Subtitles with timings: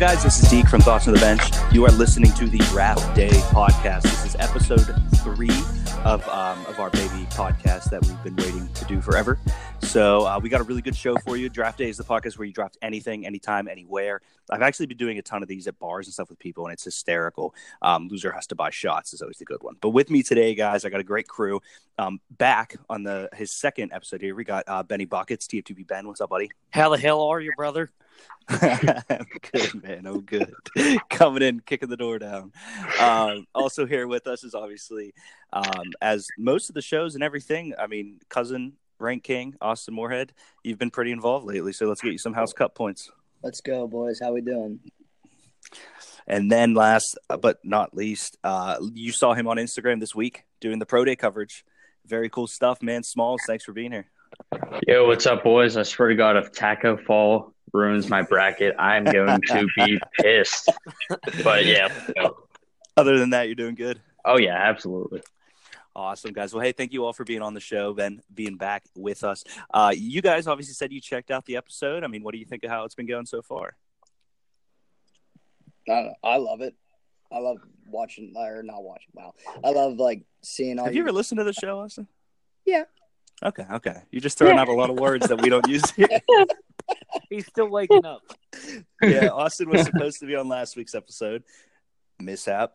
[0.00, 0.22] guys?
[0.22, 1.42] This is Deke from Thoughts on the Bench.
[1.72, 4.00] You are listening to the Draft Day podcast.
[4.00, 5.50] This is episode three
[6.06, 9.38] of um, of our baby podcast that we've been waiting to do forever.
[9.82, 11.50] So uh, we got a really good show for you.
[11.50, 14.22] Draft Day is the podcast where you draft anything, anytime, anywhere.
[14.48, 16.72] I've actually been doing a ton of these at bars and stuff with people, and
[16.72, 17.54] it's hysterical.
[17.82, 19.76] Um, loser has to buy shots is always the good one.
[19.82, 21.60] But with me today, guys, I got a great crew.
[21.98, 26.08] Um, back on the his second episode here, we got uh, Benny Buckets, TFTB Ben.
[26.08, 26.50] What's up, buddy?
[26.70, 27.90] How the hell are you, brother?
[28.48, 30.06] I'm good, man.
[30.06, 30.52] I'm good.
[31.10, 32.52] Coming in, kicking the door down.
[32.98, 35.14] Um, also here with us is obviously,
[35.52, 37.74] um, as most of the shows and everything.
[37.78, 40.32] I mean, cousin rank king Austin Moorhead.
[40.62, 43.10] You've been pretty involved lately, so let's get you some house cup points.
[43.42, 44.20] Let's go, boys.
[44.22, 44.80] How we doing?
[46.26, 50.78] And then last but not least, uh, you saw him on Instagram this week doing
[50.78, 51.64] the pro day coverage.
[52.06, 53.02] Very cool stuff, man.
[53.02, 54.06] Smalls, thanks for being here.
[54.86, 55.76] Yo, what's up, boys?
[55.76, 60.70] I swear to God, if Tacko Fall ruins my bracket, I'm going to be pissed.
[61.42, 61.88] But yeah.
[62.96, 64.00] Other than that, you're doing good.
[64.24, 65.22] Oh yeah, absolutely.
[65.94, 66.54] Awesome, guys.
[66.54, 69.42] Well, hey, thank you all for being on the show, Ben, being back with us.
[69.72, 72.04] Uh, you guys obviously said you checked out the episode.
[72.04, 73.76] I mean, what do you think of how it's been going so far?
[75.88, 76.74] I, I love it.
[77.32, 77.58] I love
[77.88, 79.10] watching or not watching.
[79.14, 79.34] Wow,
[79.64, 80.84] I love like seeing all.
[80.84, 82.06] Have you ever listened to the show, Austin?
[82.64, 82.84] Yeah.
[83.42, 84.02] Okay, okay.
[84.10, 86.08] You're just throwing out a lot of words that we don't use here.
[87.28, 88.22] He's still waking up.
[89.02, 91.44] yeah, Austin was supposed to be on last week's episode.
[92.20, 92.72] Mishap,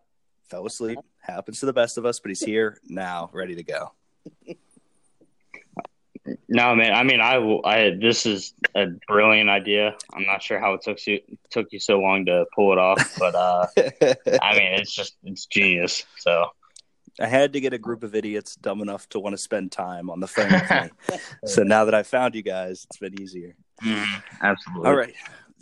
[0.49, 0.99] fell asleep.
[1.19, 3.91] Happens to the best of us, but he's here now, ready to go.
[6.47, 6.93] No, man.
[6.93, 9.95] I mean, I, I this is a brilliant idea.
[10.13, 11.21] I'm not sure how it took you
[11.51, 15.45] took you so long to pull it off, but uh, I mean, it's just it's
[15.45, 16.05] genius.
[16.17, 16.47] So
[17.19, 20.09] I had to get a group of idiots dumb enough to want to spend time
[20.09, 21.19] on the phone with me.
[21.45, 23.55] so now that I found you guys, it's been easier.
[23.83, 24.89] Mm, absolutely.
[24.89, 25.13] All right.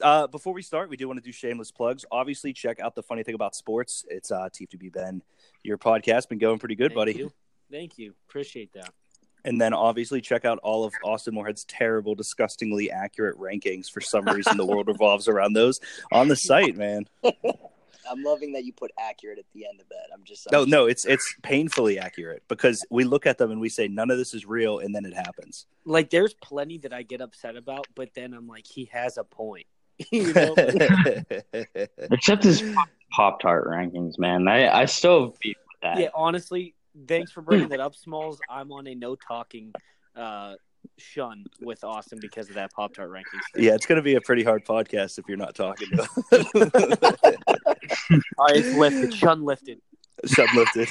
[0.01, 2.03] Uh, before we start, we do want to do shameless plugs.
[2.11, 4.05] Obviously, check out the funny thing about sports.
[4.09, 5.21] It's uh, TFTB Ben.
[5.63, 7.13] Your podcast been going pretty good, Thank buddy.
[7.13, 7.31] You.
[7.71, 8.13] Thank you.
[8.27, 8.91] Appreciate that.
[9.45, 13.89] And then obviously check out all of Austin Moorhead's terrible, disgustingly accurate rankings.
[13.89, 15.79] For some reason, the world revolves around those
[16.11, 17.07] on the site, man.
[18.09, 20.07] I'm loving that you put accurate at the end of that.
[20.13, 20.47] I'm just.
[20.47, 23.69] I'm No, just- no, it's it's painfully accurate because we look at them and we
[23.69, 25.65] say none of this is real, and then it happens.
[25.85, 29.23] Like, there's plenty that I get upset about, but then I'm like, he has a
[29.23, 29.65] point.
[30.11, 30.55] you know?
[32.11, 32.63] Except his
[33.11, 34.47] Pop Tart rankings, man.
[34.47, 35.99] I I still beat with that.
[35.99, 36.73] yeah, honestly,
[37.07, 38.39] thanks for bringing that up, Smalls.
[38.49, 39.71] I'm on a no talking
[40.15, 40.55] uh,
[40.97, 43.41] shun with Austin because of that Pop Tart rankings.
[43.53, 43.63] thing.
[43.65, 45.87] yeah, it's going to be a pretty hard podcast if you're not talking.
[45.91, 47.37] To
[48.37, 49.13] All right, it's lifted.
[49.13, 49.79] Shun lifted.
[50.25, 50.87] Shut lifted.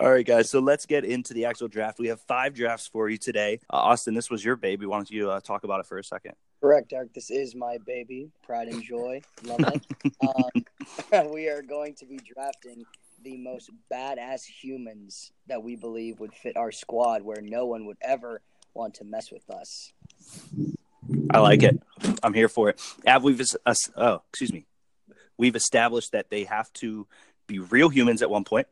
[0.00, 0.50] All right, guys.
[0.50, 1.98] So let's get into the actual draft.
[1.98, 3.60] We have five drafts for you today.
[3.72, 4.84] Uh, Austin, this was your baby.
[4.84, 6.32] Why don't you uh, talk about it for a second?
[6.60, 7.14] Correct, Derek.
[7.14, 8.30] This is my baby.
[8.42, 9.22] Pride and joy.
[9.44, 10.12] Love it.
[11.14, 12.84] um, we are going to be drafting
[13.22, 17.96] the most badass humans that we believe would fit our squad, where no one would
[18.02, 18.42] ever
[18.74, 19.92] want to mess with us.
[21.30, 21.80] I like it.
[22.22, 22.80] I'm here for it.
[23.06, 24.66] Av, we've es- us- oh, excuse me.
[25.38, 27.06] We've established that they have to
[27.46, 28.66] be real humans at one point,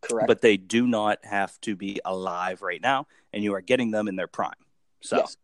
[0.00, 0.26] Correct.
[0.26, 4.08] but they do not have to be alive right now, and you are getting them
[4.08, 4.54] in their prime.
[5.02, 5.36] So, Yes.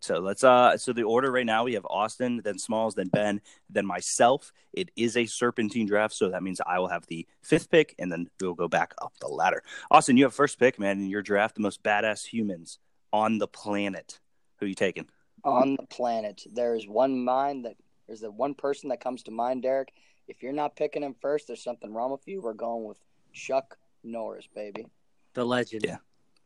[0.00, 0.76] so let's uh.
[0.76, 3.40] So the order right now we have Austin, then Smalls, then Ben,
[3.70, 4.52] then myself.
[4.72, 8.12] It is a serpentine draft, so that means I will have the fifth pick, and
[8.12, 9.62] then we'll go back up the ladder.
[9.90, 11.54] Austin, you have first pick, man, in your draft.
[11.54, 12.78] The most badass humans
[13.12, 14.20] on the planet.
[14.58, 15.08] Who are you taking?
[15.44, 16.42] on the planet.
[16.54, 19.92] There's one mind that there's the one person that comes to mind, Derek.
[20.28, 22.40] If you're not picking him first, there's something wrong with you.
[22.40, 22.98] We're going with
[23.32, 24.86] Chuck Norris, baby.
[25.34, 25.84] The legend.
[25.84, 25.98] Yeah.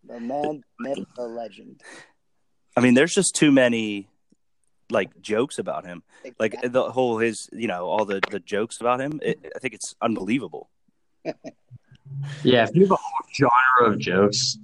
[0.05, 1.82] The man, myth, the legend.
[2.76, 4.08] I mean, there's just too many
[4.90, 6.02] like jokes about him.
[6.38, 9.20] Like the whole his, you know, all the the jokes about him.
[9.22, 10.70] It, I think it's unbelievable.
[12.43, 14.58] Yeah, if you have a whole genre of jokes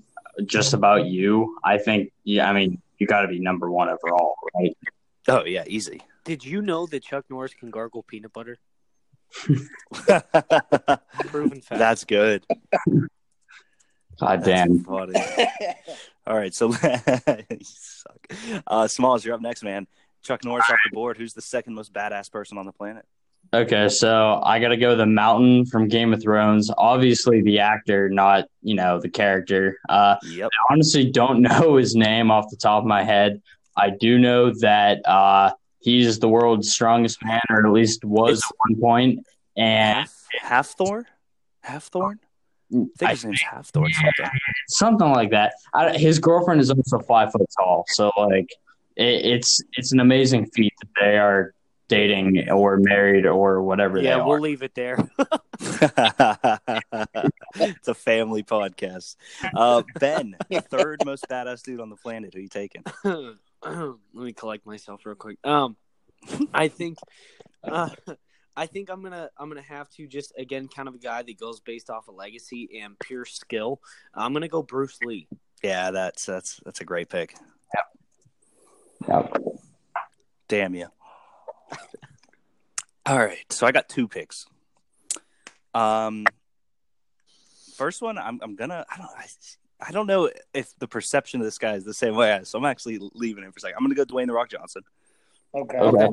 [0.47, 4.37] just about you, I think yeah, I mean, you got to be number one overall,
[4.55, 4.77] right?
[5.29, 6.01] Oh yeah, easy.
[6.25, 8.59] Did you know that Chuck Norris can gargle peanut butter?
[11.27, 11.79] Proven fact.
[11.79, 12.45] That's good.
[14.21, 14.79] God damn.
[14.85, 15.15] funny.
[16.27, 18.17] All right, so you suck.
[18.67, 19.87] Uh, Smalls, you're up next, man.
[20.23, 21.19] Chuck Norris off the board.
[21.19, 23.05] Who's the second most badass person on the planet?
[23.53, 26.71] Okay, so I got to go the mountain from Game of Thrones.
[26.79, 29.79] Obviously, the actor, not you know the character.
[29.89, 30.51] Uh, Yep.
[30.51, 33.43] I honestly don't know his name off the top of my head.
[33.77, 35.53] I do know that uh,
[35.85, 39.27] he's the world's strongest man, or at least was It's- at one point.
[39.57, 41.07] And Half Half Thor.
[41.63, 42.19] Half Thorn.
[42.73, 43.93] I think I his name's Half Thorn.
[43.93, 44.31] Something.
[44.69, 45.53] something like that.
[45.73, 48.49] I, his girlfriend is also five foot tall, so like
[48.97, 51.55] it, it's it's an amazing feat that they are
[51.87, 54.27] dating or married or whatever Yeah, are.
[54.27, 54.97] we'll leave it there.
[57.57, 59.17] it's a family podcast.
[59.55, 60.35] Uh, ben,
[60.71, 62.35] third most badass dude on the planet.
[62.35, 62.83] Who you taking?
[64.15, 65.39] Let me collect myself real quick.
[65.45, 65.77] Um,
[66.55, 66.99] I think,
[67.63, 67.91] uh,
[68.57, 71.41] I think I'm gonna I'm gonna have to just again kind of a guy that
[71.41, 73.81] goes based off of legacy and pure skill.
[74.15, 75.29] I'm gonna go Bruce Lee.
[75.63, 77.35] Yeah, that's that's that's a great pick.
[79.09, 79.37] Yep.
[80.49, 80.87] Damn you.
[83.07, 84.47] All right, so I got two picks.
[85.75, 86.27] Um,
[87.77, 89.27] first one, I'm I'm gonna I don't I,
[89.81, 92.65] I don't know if the perception of this guy is the same way so I'm
[92.65, 93.77] actually leaving him for a second.
[93.77, 94.83] I'm gonna go Dwayne the Rock Johnson
[95.55, 95.79] Okay.
[95.79, 96.09] Okay.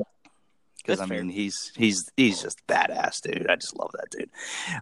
[0.78, 3.50] because I That's mean he's he's he's just badass, dude.
[3.50, 4.30] I just love that dude.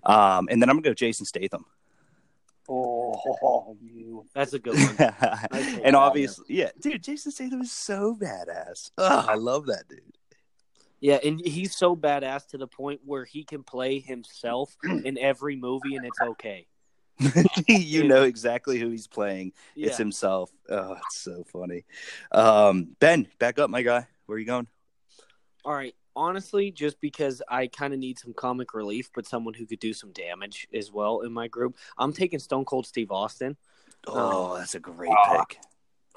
[0.04, 1.64] Um, and then I'm gonna go Jason Statham.
[2.68, 4.26] Oh, you.
[4.32, 4.96] That's a good one.
[5.52, 8.90] and that obviously, yeah, dude, Jason Statham is so badass.
[8.96, 10.02] Ugh, I love that dude.
[11.00, 15.56] Yeah, and he's so badass to the point where he can play himself in every
[15.56, 16.66] movie, and it's okay.
[17.68, 19.52] you know exactly who he's playing.
[19.74, 19.88] Yeah.
[19.88, 20.50] It's himself.
[20.68, 21.84] Oh, it's so funny.
[22.32, 24.06] Um, ben, back up, my guy.
[24.26, 24.66] Where are you going?
[25.64, 25.94] All right.
[26.16, 29.92] Honestly, just because I kind of need some comic relief, but someone who could do
[29.92, 33.56] some damage as well in my group, I'm taking Stone Cold Steve Austin.
[34.06, 35.44] Oh, that's a great Oh.
[35.48, 35.60] pick.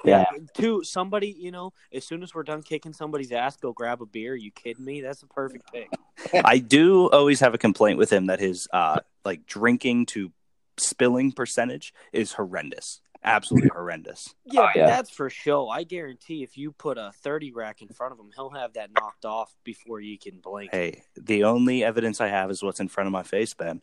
[0.04, 0.24] Yeah.
[0.54, 4.06] To somebody, you know, as soon as we're done kicking somebody's ass, go grab a
[4.06, 4.34] beer.
[4.34, 5.00] you kidding me?
[5.00, 5.88] That's a perfect pick.
[6.44, 10.30] I do always have a complaint with him that his uh like drinking to
[10.76, 13.00] spilling percentage is horrendous.
[13.22, 14.34] Absolutely horrendous.
[14.44, 14.86] Yeah, Oh, yeah.
[14.86, 15.70] that's for sure.
[15.72, 18.90] I guarantee if you put a 30 rack in front of him, he'll have that
[18.92, 20.70] knocked off before you can blink.
[20.72, 23.80] Hey, the only evidence I have is what's in front of my face, Ben.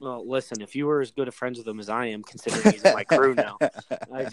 [0.00, 2.72] Well, listen, if you were as good of friends with him as I am, considering
[2.72, 3.58] he's in my crew now,
[4.12, 4.28] I,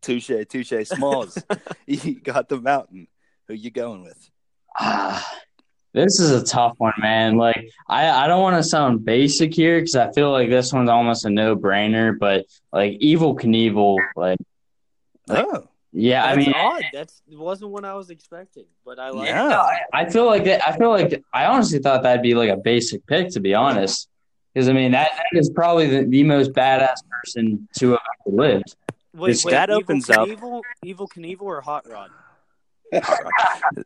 [0.00, 0.72] touche, touche.
[0.86, 1.38] Smalls,
[1.86, 3.08] you got the mountain.
[3.48, 4.30] Who you going with?
[4.78, 5.26] Ah,
[5.92, 7.36] this is a tough one, man.
[7.36, 10.88] Like, I, I don't want to sound basic here because I feel like this one's
[10.88, 14.38] almost a no brainer, but like Evel Knievel, like,
[15.28, 16.82] Oh, yeah, I that's mean, odd.
[16.92, 19.28] That's wasn't what I was expecting, but I like.
[19.28, 19.60] yeah.
[19.60, 20.66] I, I feel like that.
[20.66, 24.08] I feel like I honestly thought that'd be like a basic pick, to be honest.
[24.52, 28.36] Because I mean, that, that is probably the, the most badass person to have ever
[28.36, 28.74] lived.
[29.14, 32.10] Wait, wait, that Evil opens up- Knievel, Evel Knievel or Hot Rod?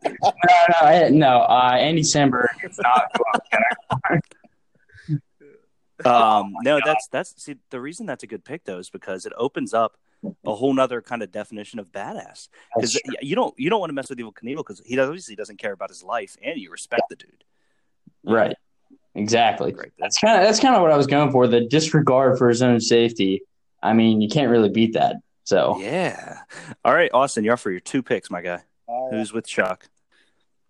[0.02, 0.32] No,
[0.68, 1.40] no, I- no.
[1.42, 3.04] Uh, Andy Samberg is not.
[3.16, 3.40] who I'm
[4.10, 4.20] gonna-
[6.04, 9.32] Um, no, that's that's see the reason that's a good pick though is because it
[9.36, 9.96] opens up
[10.44, 12.48] a whole nother kind of definition of badass.
[12.74, 15.58] Because you don't you don't want to mess with Evel Knievel because he obviously doesn't
[15.58, 17.44] care about his life and you respect the dude.
[18.24, 18.56] Right.
[19.14, 19.72] Exactly.
[19.72, 19.92] Great.
[19.98, 21.46] That's kind of that's kind of what I was going for.
[21.46, 23.40] The disregard for his own safety.
[23.82, 25.16] I mean, you can't really beat that.
[25.44, 26.40] So Yeah.
[26.84, 28.62] All right, Austin, you're up for your two picks, my guy.
[28.86, 29.18] All right.
[29.18, 29.88] Who's with Chuck?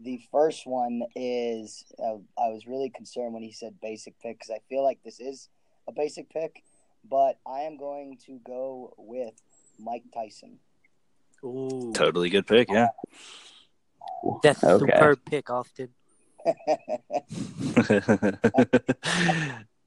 [0.00, 4.50] The first one is uh, I was really concerned when he said basic pick because
[4.50, 5.48] I feel like this is
[5.88, 6.62] a basic pick,
[7.08, 9.34] but I am going to go with
[9.78, 10.58] Mike Tyson.
[11.44, 12.68] Ooh, Totally good pick.
[12.70, 12.88] Yeah.
[14.42, 14.92] that's a Okay.
[14.92, 15.88] superb pick, Austin.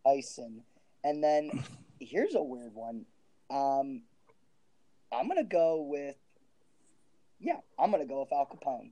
[0.05, 0.61] Tyson.
[1.03, 1.51] And then
[1.99, 3.05] here's a weird one.
[3.49, 4.01] Um,
[5.11, 6.28] I'm gonna go with yeah,
[7.79, 8.91] I'm gonna go with Al Capone.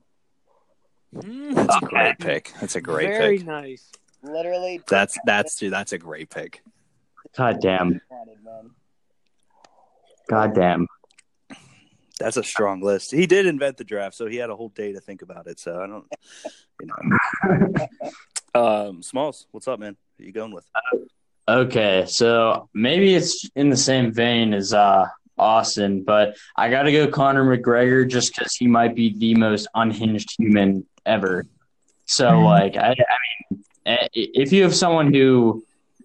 [1.16, 2.54] Mm, that's a great pick.
[2.60, 3.48] That's a great Very pick.
[3.48, 3.92] nice.
[4.24, 6.62] Literally, That's that's dude, that's a great pick.
[7.36, 8.02] God damn.
[10.30, 10.88] God damn.
[12.20, 13.12] That's a strong list.
[13.12, 15.60] He did invent the draft, so he had a whole day to think about it.
[15.60, 16.06] So I don't,
[16.82, 17.88] you know.
[18.88, 19.96] um, Smalls, what's up, man?
[20.18, 20.66] Who you going with?
[21.48, 25.06] Okay, so maybe it's in the same vein as uh
[25.38, 29.68] Austin, but I got to go Conor McGregor just because he might be the most
[29.76, 31.46] unhinged human ever.
[32.06, 32.96] So, like, I, I
[33.52, 35.64] mean, eh, if you have someone who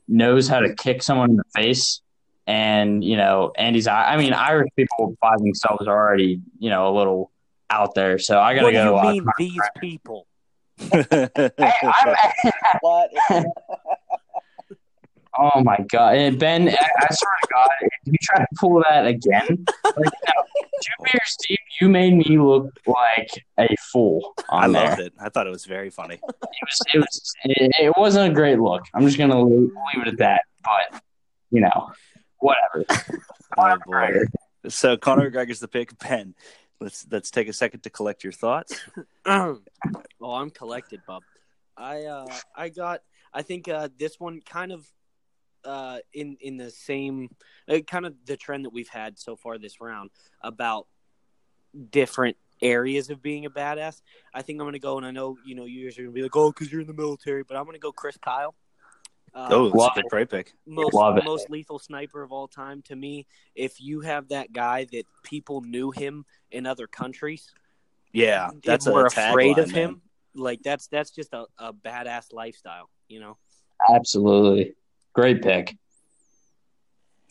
[0.08, 2.00] knows how to kick someone in the face,
[2.46, 6.92] and you know, Andy's, I mean, Irish people by themselves are already, you know, a
[6.96, 7.30] little
[7.70, 8.18] out there.
[8.18, 8.90] So I got What to do go.
[8.90, 10.26] you uh, mean, these people?
[10.92, 12.32] I-
[12.80, 13.10] What?
[15.38, 16.68] Oh my god, and Ben!
[16.68, 20.42] I, I swear to God, if you try to pull that again, like, no,
[20.82, 24.88] two beers deep, you made me look like a fool I on there.
[24.88, 25.12] loved it.
[25.18, 26.16] I thought it was very funny.
[26.16, 28.82] It was, it was, it, it wasn't a great look.
[28.94, 30.42] I'm just gonna leave, leave it at that.
[30.62, 31.02] But
[31.50, 31.92] you know,
[32.38, 32.84] whatever.
[33.58, 34.08] Oh boy.
[34.68, 35.98] So Conor McGregor's the pick.
[35.98, 36.34] Ben,
[36.80, 38.80] let's let's take a second to collect your thoughts.
[39.26, 39.60] well,
[40.24, 41.22] I'm collected, bub.
[41.76, 43.02] I uh, I got.
[43.34, 44.86] I think uh, this one kind of
[45.64, 47.30] uh, in in the same
[47.68, 50.10] uh, kind of the trend that we've had so far this round
[50.42, 50.86] about
[51.90, 54.02] different areas of being a badass.
[54.34, 56.22] I think I'm gonna go, and I know you know you guys are gonna be
[56.22, 58.54] like, oh, because you're in the military, but I'm gonna go Chris Kyle.
[59.34, 60.52] Uh, oh, that's love a great pick.
[60.66, 61.24] most Love it.
[61.24, 63.26] most lethal sniper of all time to me.
[63.54, 67.50] If you have that guy that people knew him in other countries,
[68.12, 69.74] Yeah, that's and a were afraid tagline, of man.
[69.74, 70.02] him.
[70.34, 73.38] Like that's that's just a, a badass lifestyle, you know.
[73.88, 74.74] Absolutely.
[75.12, 75.76] Great pick.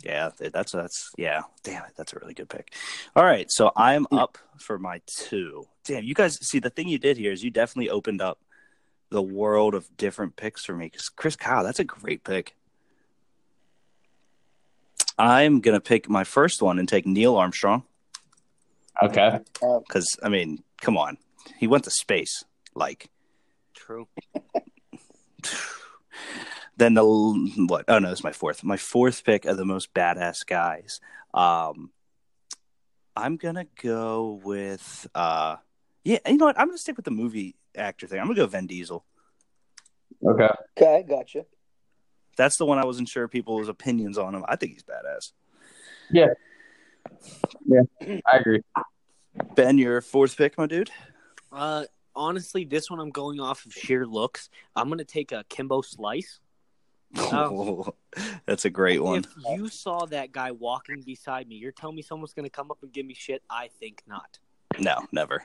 [0.04, 1.42] Yeah, that's that's yeah.
[1.64, 2.74] Damn it, that's a really good pick.
[3.16, 4.18] All right, so I'm hmm.
[4.18, 5.68] up for my two.
[5.86, 8.40] Damn, you guys see the thing you did here is you definitely opened up
[9.10, 10.86] the world of different picks for me.
[10.88, 12.56] Because Chris Kyle, that's a great pick.
[15.18, 17.84] I'm gonna pick my first one and take Neil Armstrong
[19.02, 19.40] Okay.
[19.88, 21.18] because I mean, come on,
[21.58, 22.44] he went to space.
[22.74, 23.10] Like,
[23.74, 24.08] True.
[26.82, 27.06] then the
[27.68, 27.86] what?
[27.88, 28.64] Oh no, it's my fourth.
[28.64, 31.00] My fourth pick of the most badass guys.
[31.34, 31.92] Um,
[33.16, 35.58] I'm gonna go with uh,
[36.04, 36.18] yeah.
[36.28, 36.60] You know what?
[36.60, 38.20] I'm gonna stick with the movie actor thing.
[38.20, 39.06] I'm gonna go Vin Diesel.
[40.26, 40.50] Okay.
[40.78, 41.46] Okay, gotcha.
[42.38, 44.44] That's the one I wasn't sure people's opinions on him.
[44.48, 45.32] I think he's badass.
[46.12, 46.28] Yeah.
[47.66, 47.82] Yeah,
[48.26, 48.62] I agree.
[49.56, 50.90] Ben, your fourth pick, my dude.
[51.52, 51.86] Uh,
[52.16, 54.50] honestly, this one I'm going off of sheer looks.
[54.76, 56.40] I'm gonna take a Kimbo Slice.
[57.18, 57.94] Oh.
[58.46, 59.20] That's a great one.
[59.46, 62.78] If you saw that guy walking beside me, you're telling me someone's gonna come up
[62.82, 63.42] and give me shit?
[63.50, 64.40] I think not.
[64.80, 65.44] No, never.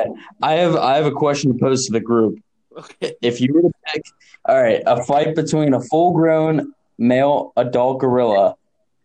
[0.00, 0.10] Okay.
[0.42, 2.38] I have I have a question to pose to the group.
[2.76, 3.14] Okay.
[3.22, 4.02] If you were to pick,
[4.44, 8.56] all right, a fight between a full-grown male adult gorilla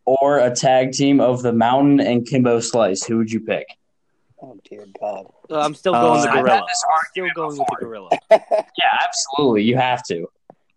[0.05, 3.65] or a tag team of the Mountain and Kimbo Slice, who would you pick?
[4.41, 5.27] Oh dear God.
[5.49, 6.57] Uh, I'm still Uh, going the gorilla.
[6.61, 8.09] I'm still argument going with the gorilla.
[8.31, 9.63] Yeah, absolutely.
[9.63, 10.27] You have to,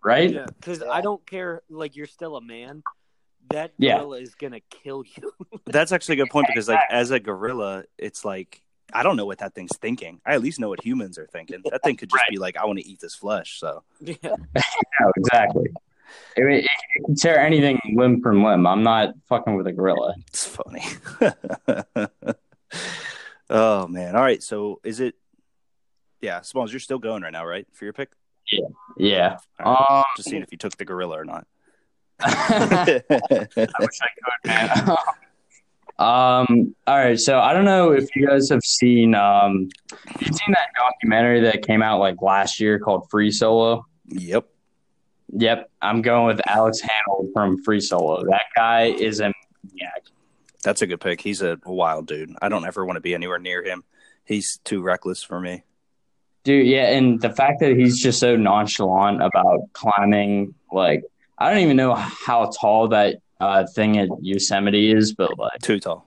[0.05, 0.31] right?
[0.33, 0.91] Yeah, because Yeah.
[0.91, 1.63] I don't care.
[1.69, 2.83] Like you're still a man.
[3.51, 3.99] That Yeah.
[3.99, 5.33] gorilla is gonna kill you.
[5.67, 8.61] That's actually a good point because, like, as a gorilla, it's like
[8.93, 10.21] I don't know what that thing's thinking.
[10.27, 11.63] I at least know what humans are thinking.
[11.71, 12.31] That thing could just Right.
[12.31, 13.59] be like, I want to eat this flesh.
[13.59, 14.15] So yeah.
[15.01, 15.67] No, exactly.
[16.39, 18.67] I mean, it, it can tear anything limb from limb.
[18.67, 20.15] I'm not fucking with a gorilla.
[20.29, 20.85] it's funny.
[23.51, 24.15] oh man!
[24.17, 24.43] All right.
[24.43, 25.15] So is it?
[26.21, 27.67] Yeah, Smalls, you're still going right now, right?
[27.73, 28.11] For your pick?
[28.97, 29.37] Yeah.
[29.63, 29.99] All right.
[29.99, 31.47] Um, Just seeing if you took the gorilla or not.
[32.21, 34.89] I wish I could, man.
[35.99, 36.75] um.
[36.87, 37.19] All right.
[37.19, 39.69] So I don't know if you guys have seen um,
[40.21, 43.87] you've seen that documentary that came out like last year called Free Solo.
[44.09, 44.47] yep.
[45.37, 48.23] Yep, I'm going with Alex Honnold from Free Solo.
[48.31, 49.33] That guy is a
[49.65, 50.05] maniac.
[50.63, 51.21] That's a good pick.
[51.21, 52.31] He's a wild dude.
[52.41, 53.83] I don't ever want to be anywhere near him.
[54.25, 55.65] He's too reckless for me.
[56.45, 61.03] Dude, yeah, and the fact that he's just so nonchalant about climbing, like
[61.39, 65.81] I don't even know how tall that uh, thing at Yosemite is, but like Too
[65.81, 66.07] tall.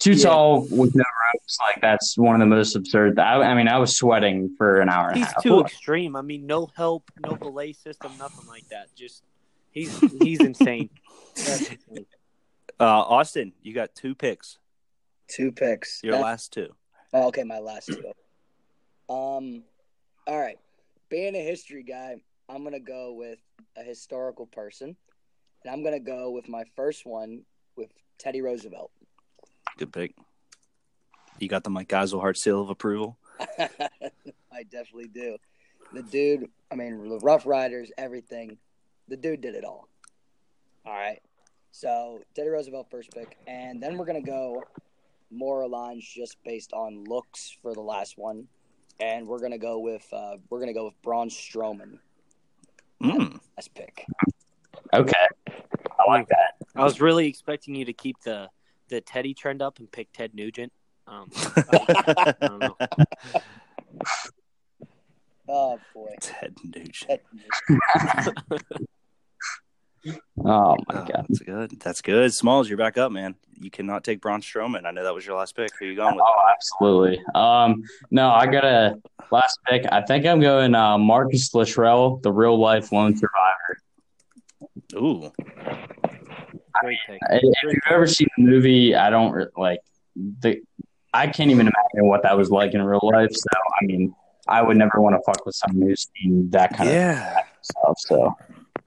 [0.00, 0.24] too Yeah.
[0.24, 3.18] tall with no ropes, like that's one of the most absurd.
[3.18, 5.42] I, I mean, I was sweating for an hour and He's a half.
[5.42, 6.16] too extreme.
[6.16, 8.88] I mean, no help, no belay system, nothing like that.
[8.96, 9.22] Just
[9.70, 10.90] he's he's insane.
[11.36, 11.78] Insane.
[12.78, 14.58] Uh, Austin, you got two picks.
[15.28, 16.02] Two picks.
[16.04, 16.68] Your That- last two.
[17.12, 18.02] Oh, okay, my last two.
[19.08, 19.64] Um,
[20.26, 20.58] all right.
[21.08, 22.16] Being a history guy,
[22.48, 23.38] I'm gonna go with
[23.76, 24.96] a historical person,
[25.62, 27.42] and I'm gonna go with my first one
[27.76, 28.90] with Teddy Roosevelt.
[29.76, 30.14] Good pick.
[31.38, 33.18] You got the Mike Geiselhart seal of approval.
[33.58, 35.36] I definitely do.
[35.92, 38.58] The dude, I mean, the Rough Riders, everything.
[39.08, 39.88] The dude did it all.
[40.86, 41.20] All right.
[41.72, 44.62] So Teddy Roosevelt first pick, and then we're gonna go
[45.30, 48.46] more lines just based on looks for the last one,
[49.00, 51.98] and we're gonna go with uh, we're gonna go with Braun Strowman
[53.02, 53.38] Mm.
[53.58, 54.06] as pick.
[54.92, 56.54] Okay, I like that.
[56.76, 58.48] I was really expecting you to keep the
[58.88, 60.72] the Teddy trend up and pick Ted Nugent.
[61.06, 62.76] Um, I don't know.
[65.48, 66.14] Oh boy.
[66.20, 67.20] Ted Nugent.
[67.68, 68.32] Ted-
[70.06, 71.26] Oh my Oh, god.
[71.28, 71.80] that's good.
[71.80, 72.32] That's good.
[72.34, 73.34] Smalls, you're back up, man.
[73.60, 74.84] You cannot take Braun Strowman.
[74.86, 75.70] I know that was your last pick.
[75.78, 76.24] Who are you going with?
[76.26, 77.22] Oh, absolutely.
[77.34, 78.96] Um, no, I got a
[79.30, 79.84] last pick.
[79.90, 83.78] I think I'm going uh, Marcus Luttrell, the real life lone survivor.
[84.96, 85.30] Ooh,
[86.80, 87.20] Great pick.
[87.30, 89.78] If you've ever seen the movie, I don't like
[90.40, 90.60] the.
[91.12, 93.30] I can't even imagine what that was like in real life.
[93.32, 93.48] So,
[93.80, 94.12] I mean,
[94.48, 97.38] I would never want to fuck with someone who's seen that kind yeah.
[97.38, 97.94] of stuff.
[97.98, 98.34] So,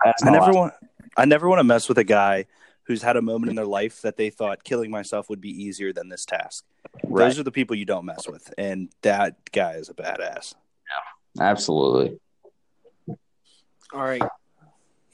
[0.04, 0.74] that's I never last- want.
[1.18, 2.46] I never want to mess with a guy
[2.84, 5.92] who's had a moment in their life that they thought killing myself would be easier
[5.92, 6.64] than this task.
[7.04, 7.26] Right.
[7.26, 10.56] Those are the people you don't mess with, and that guy is a badass.
[11.36, 12.20] Yeah, Absolutely.
[13.94, 14.24] All right.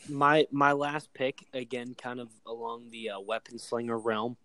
[0.09, 4.35] My my last pick again, kind of along the uh, weapon slinger realm.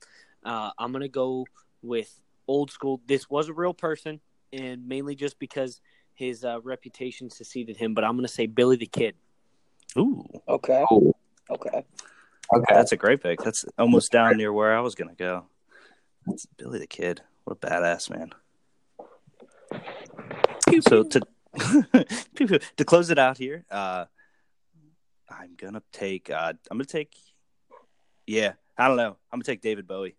[0.45, 1.47] Uh, I'm gonna go
[1.83, 3.01] with old school.
[3.07, 4.21] This was a real person,
[4.53, 5.81] and mainly just because
[6.15, 7.95] his uh, reputation succeeded him.
[7.95, 9.15] But I'm going to say Billy the Kid.
[9.97, 10.85] Ooh, Okay.
[10.89, 11.17] Cool.
[11.51, 11.85] Okay.
[12.55, 12.75] Okay.
[12.75, 13.41] that's a great pick.
[13.41, 15.45] That's almost down near where I was gonna go.
[16.27, 17.23] That's Billy the Kid.
[17.45, 18.33] What a badass man.
[20.83, 21.21] So to
[22.77, 24.05] to close it out here, uh,
[25.29, 26.31] I'm gonna take.
[26.31, 27.15] Uh, I'm gonna take.
[28.27, 29.17] Yeah, I don't know.
[29.33, 30.17] I'm gonna take David Bowie.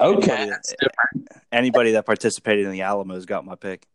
[0.00, 0.32] Okay.
[0.32, 3.86] Anybody, that, anybody that participated in the Alamos got my pick.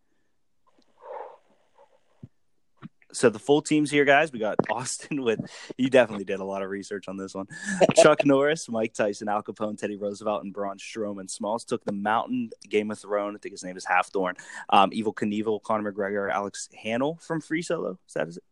[3.16, 4.32] So the full teams here, guys.
[4.32, 5.40] We got Austin with.
[5.78, 7.48] You definitely did a lot of research on this one.
[7.96, 11.30] Chuck Norris, Mike Tyson, Al Capone, Teddy Roosevelt, and Braun Strowman.
[11.30, 13.36] Smalls took the Mountain, Game of Thrones.
[13.36, 14.34] I think his name is Halfthorn.
[14.70, 17.98] Um, Evel Knievel, Conor McGregor, Alex Honnold from Free Solo.
[18.08, 18.44] Is that is it?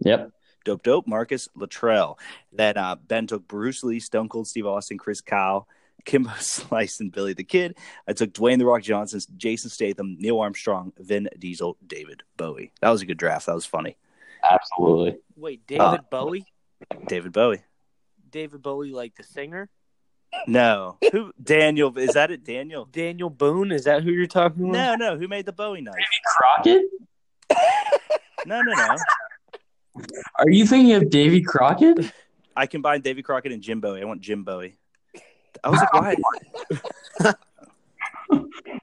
[0.00, 0.32] Yep.
[0.64, 2.18] Dope Dope, Marcus Luttrell.
[2.52, 5.66] Then uh, Ben took Bruce Lee, Stone Cold Steve Austin, Chris Kyle,
[6.08, 7.76] Kimbo Slice, and Billy the Kid.
[8.08, 12.72] I took Dwayne The Rock Johnson, Jason Statham, Neil Armstrong, Vin Diesel, David Bowie.
[12.80, 13.46] That was a good draft.
[13.46, 13.96] That was funny.
[14.50, 15.18] Absolutely.
[15.36, 16.46] Wait, David Uh, Bowie?
[17.06, 17.62] David Bowie.
[18.30, 19.68] David Bowie, like the singer?
[20.46, 20.96] No.
[21.12, 21.32] Who?
[21.42, 21.96] Daniel.
[21.98, 22.44] Is that it?
[22.44, 22.86] Daniel?
[22.86, 23.70] Daniel Boone?
[23.72, 24.98] Is that who you're talking about?
[24.98, 25.18] No, no.
[25.18, 25.94] Who made the Bowie knife?
[25.94, 26.84] Davy Crockett?
[28.46, 28.96] No, no, no.
[30.38, 32.12] Are you thinking of Davy Crockett?
[32.56, 34.00] I combined Davy Crockett and Jim Bowie.
[34.00, 34.78] I want Jim Bowie.
[35.64, 35.92] I was like,
[37.20, 37.34] why?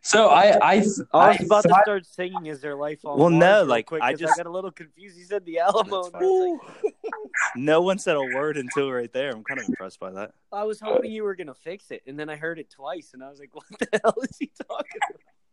[0.01, 3.17] So I I I was I about to thought- start singing "Is Their Life on
[3.19, 5.17] Well, no, like, quick I 'cause just- got a little confused.
[5.17, 6.03] You said the Alamo.
[6.03, 6.93] That's and I, was like,
[7.55, 9.31] No one said a word until right there.
[9.31, 10.31] I'm kind of impressed by that.
[10.51, 13.23] I was hoping you were gonna fix it, and then I heard it twice, and
[13.23, 15.01] I was like, "What the hell is he talking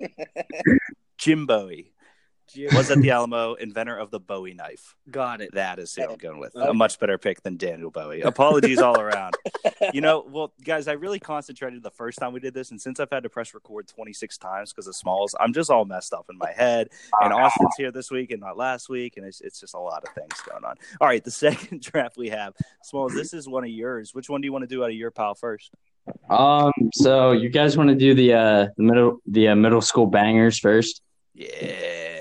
[0.00, 0.78] about?"
[1.18, 1.92] Jim Bowie
[2.54, 4.94] Jim, was at the Alamo, inventor of the Bowie knife.
[5.10, 5.50] got it.
[5.54, 6.54] That is who I'm going with.
[6.54, 6.68] Okay.
[6.68, 8.22] A much better pick than Daniel Bowie.
[8.22, 9.34] Apologies all around.
[9.92, 13.00] You know, well, guys, I really concentrated the first time we did this, and since
[13.00, 16.26] I've had to press record 26 times because of Smalls, I'm just all messed up
[16.30, 16.88] in my head.
[17.20, 20.04] And Austin's here this week and not last week, and it's, it's just a lot
[20.04, 20.76] of things going on.
[21.00, 23.12] All right, the second draft we have, Smalls.
[23.12, 24.14] This is one of yours.
[24.14, 25.72] Which one do you want to do out of your pile first?
[26.30, 26.72] Um.
[26.94, 30.58] So you guys want to do the uh the middle the uh, middle school bangers
[30.58, 31.02] first?
[31.34, 32.11] Yeah.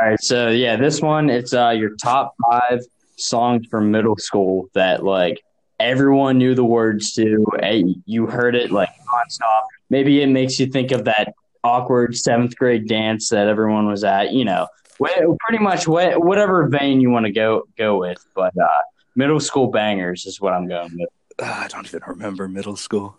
[0.00, 0.22] All right.
[0.22, 2.80] So yeah, this one it's uh your top five
[3.16, 5.40] songs from middle school that like
[5.80, 7.44] everyone knew the words to.
[7.62, 9.62] eh, You heard it like nonstop.
[9.90, 11.32] Maybe it makes you think of that
[11.64, 14.32] awkward seventh grade dance that everyone was at.
[14.32, 14.66] You know,
[15.00, 18.24] pretty much wh- whatever vein you want to go go with.
[18.34, 18.68] But uh,
[19.16, 21.08] middle school bangers is what I'm going with.
[21.40, 23.16] Ah, I don't even remember middle school.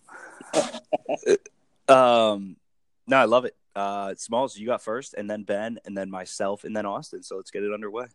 [1.88, 2.56] um,
[3.08, 3.56] no, I love it.
[3.80, 7.24] Uh, Smalls, you got first, and then Ben, and then myself, and then Austin.
[7.24, 8.08] So let's get it underway.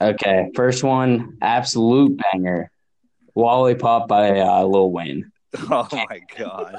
[0.00, 2.72] Okay, first one, absolute banger.
[3.36, 5.30] Lollipop by uh, Lil Wayne.
[5.70, 6.74] Oh my gosh,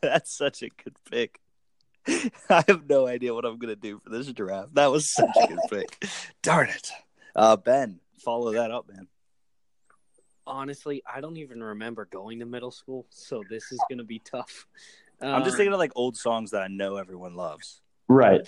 [0.02, 1.40] that's such a good pick.
[2.06, 4.74] I have no idea what I'm gonna do for this draft.
[4.74, 6.06] That was such a good pick.
[6.42, 6.90] Darn it,
[7.34, 8.00] uh, Ben.
[8.22, 9.08] Follow that up, man.
[10.46, 14.66] Honestly, I don't even remember going to middle school, so this is gonna be tough.
[15.20, 17.80] I'm just Um, thinking of like old songs that I know everyone loves.
[18.08, 18.46] Right.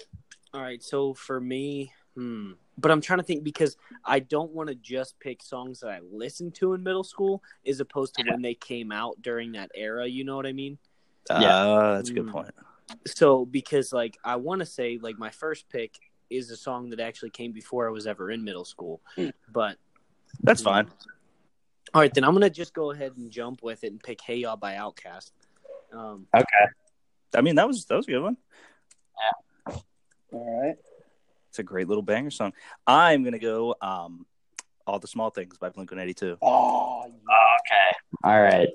[0.54, 4.68] All right, so for me, hmm, but I'm trying to think because I don't want
[4.68, 8.40] to just pick songs that I listened to in middle school, as opposed to when
[8.42, 10.06] they came out during that era.
[10.06, 10.78] You know what I mean?
[11.28, 11.50] Yeah.
[11.50, 12.32] Uh, that's a good Mm.
[12.32, 12.54] point.
[13.06, 15.98] So because like I want to say like my first pick
[16.30, 19.00] is a song that actually came before I was ever in middle school,
[19.52, 19.76] but
[20.42, 20.88] That's fine.
[21.94, 24.36] All right, then I'm gonna just go ahead and jump with it and pick "Hey
[24.38, 25.30] Ya" by Outkast.
[25.92, 26.44] Um, Okay.
[27.34, 28.36] I mean, that was that was a good one.
[29.68, 29.74] Yeah.
[30.32, 30.76] All right.
[31.50, 32.52] It's a great little banger song.
[32.86, 34.26] I'm gonna go um
[34.86, 36.38] All the Small Things by Blink 182.
[36.42, 37.96] Oh, Okay.
[38.24, 38.68] All right.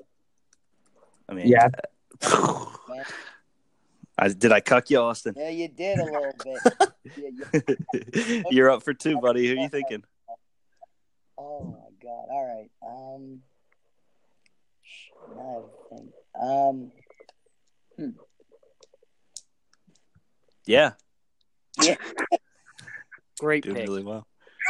[1.28, 1.68] I mean Yeah.
[2.88, 3.04] man.
[4.16, 5.34] I did I cuck you, Austin?
[5.36, 6.90] yeah, you did a little bit.
[7.16, 7.28] Yeah,
[7.92, 9.46] you- You're up for two, buddy.
[9.46, 10.02] Who are you thinking?
[11.36, 12.26] Oh my god.
[12.30, 12.70] All right.
[12.86, 13.42] Um.
[15.36, 16.12] Now I think.
[16.40, 16.92] Um.
[20.66, 20.92] Yeah,
[23.38, 23.88] great doing pick.
[23.88, 24.26] really well.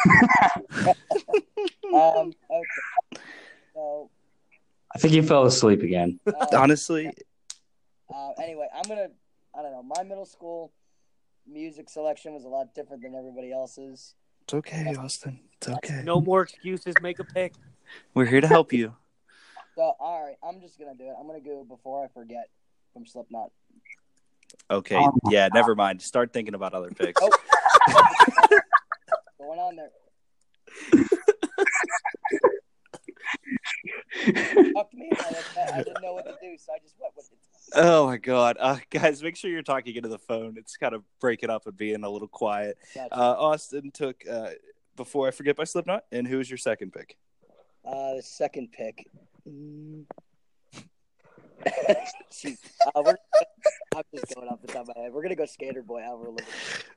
[1.95, 2.33] Um.
[2.51, 3.23] Okay.
[3.75, 4.11] So.
[4.95, 6.19] I think you fell asleep again.
[6.27, 7.09] Uh, Honestly,
[8.13, 9.09] uh, anyway, I'm gonna.
[9.57, 9.83] I don't know.
[9.97, 10.73] My middle school
[11.47, 14.15] music selection was a lot different than everybody else's.
[14.45, 15.41] It's okay, Austin.
[15.57, 16.03] It's okay.
[16.05, 16.95] No more excuses.
[17.01, 17.55] Make a pick.
[18.13, 18.95] We're here to help you.
[19.77, 21.15] So, all right, I'm just gonna do it.
[21.19, 22.49] I'm gonna go before I forget
[22.93, 23.51] from Slipknot.
[24.71, 26.01] Okay, Oh yeah, never mind.
[26.01, 27.21] Start thinking about other picks.
[27.21, 27.29] Oh.
[29.37, 29.91] Going on there.
[34.75, 35.11] Fuck me.
[35.13, 35.35] I,
[35.73, 37.39] I didn't know what to do, so I just went with it.
[37.77, 39.23] Oh my god, uh, guys!
[39.23, 40.55] Make sure you're talking into the phone.
[40.57, 42.79] It's kind of breaking up and being a little quiet.
[42.95, 43.15] Gotcha.
[43.17, 44.51] Uh, Austin took uh,
[44.97, 47.17] before I forget by Slipknot, and who was your second pick?
[47.85, 49.07] Uh, the second pick.
[49.49, 50.05] Mm.
[52.95, 53.15] Uh, we're,
[53.97, 55.13] I'm just going off the top of my head.
[55.13, 56.51] We're gonna go Skater Boy Avril Lavigne.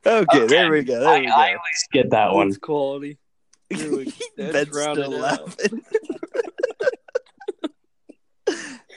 [0.04, 0.46] Okay, Okay.
[0.46, 1.00] there we go.
[1.00, 1.32] There I, we go.
[1.32, 2.48] at least get that one.
[2.48, 3.16] That's quality.
[3.70, 5.82] Ben's still laughing.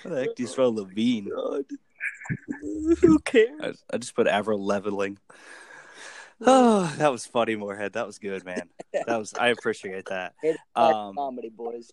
[0.03, 1.29] The heck do you spell Lavigne?
[3.01, 3.83] Who cares?
[3.91, 5.17] I, I just put Avril leveling.
[6.43, 7.93] Oh, that was funny, Moorhead.
[7.93, 8.69] That was good, man.
[8.93, 9.33] That was.
[9.35, 10.33] I appreciate that.
[10.43, 11.91] It's Um, comedy, boys.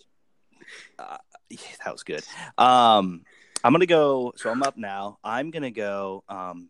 [1.51, 2.23] Yeah, that was good.
[2.57, 3.25] Um,
[3.65, 4.33] I'm gonna go.
[4.37, 5.19] So I'm up now.
[5.23, 6.25] I'm gonna go.
[6.29, 6.69] Um,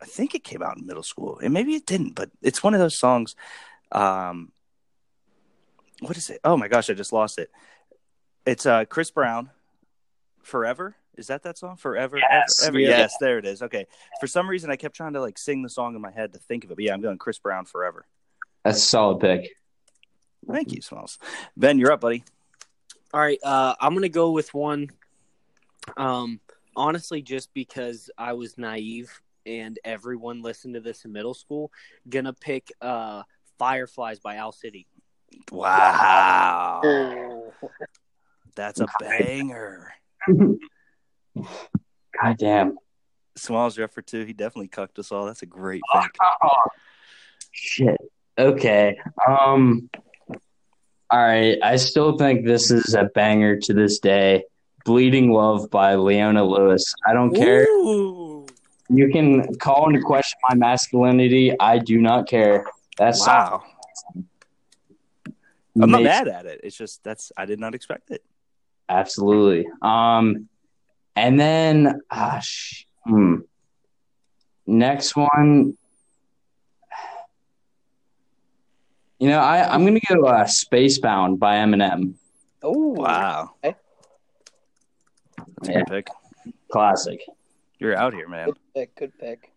[0.00, 2.74] I think it came out in middle school, and maybe it didn't, but it's one
[2.74, 3.36] of those songs.
[3.92, 4.52] Um,
[6.00, 6.40] what is it?
[6.44, 7.50] Oh my gosh, I just lost it.
[8.46, 9.50] It's uh Chris Brown,
[10.42, 11.76] "Forever." Is that that song?
[11.76, 12.16] Forever.
[12.18, 12.64] Yes.
[12.66, 12.78] Ever?
[12.78, 12.88] Yeah.
[12.90, 13.62] Yes, there it is.
[13.62, 13.86] Okay.
[14.20, 16.38] For some reason, I kept trying to like sing the song in my head to
[16.38, 16.76] think of it.
[16.76, 18.06] But yeah, I'm going Chris Brown, "Forever."
[18.64, 19.50] That's a solid pick.
[20.50, 21.18] Thank you, Smalls.
[21.56, 22.24] Ben, you're up, buddy.
[23.14, 24.88] All right, uh, I'm gonna go with one.
[25.96, 26.40] Um,
[26.74, 31.70] honestly, just because I was naive and everyone listened to this in middle school,
[32.08, 33.22] gonna pick uh,
[33.58, 34.86] "Fireflies" by Owl City.
[35.50, 37.52] Wow, Oh.
[38.54, 39.92] that's a banger.
[42.22, 42.76] God damn.
[43.36, 44.24] Smalls, for two.
[44.24, 45.26] He definitely cucked us all.
[45.26, 46.10] That's a great pick.
[47.52, 47.96] Shit.
[48.38, 48.98] Okay.
[49.26, 49.88] Um.
[51.10, 51.58] All right.
[51.62, 54.44] I still think this is a banger to this day.
[54.84, 56.94] "Bleeding Love" by Leona Lewis.
[57.06, 57.66] I don't care.
[57.68, 58.46] Ooh.
[58.88, 61.58] You can call into question my masculinity.
[61.58, 62.66] I do not care.
[62.98, 63.62] That's Wow.
[65.80, 66.60] I'm not mad at it.
[66.62, 68.22] It's just that's I did not expect it.
[68.88, 69.66] Absolutely.
[69.80, 70.48] Um,
[71.16, 73.36] and then, ah, sh- hmm.
[74.66, 75.76] Next one.
[79.18, 82.14] You know, I, I'm going to go uh, Spacebound by Eminem.
[82.62, 83.50] Oh, Wow.
[83.64, 83.76] Okay.
[85.58, 85.78] That's a Yeah.
[85.84, 86.08] good pick.
[86.70, 87.20] Classic.
[87.78, 88.46] You're out here, man.
[88.46, 88.94] Good pick.
[88.96, 89.52] Good pick.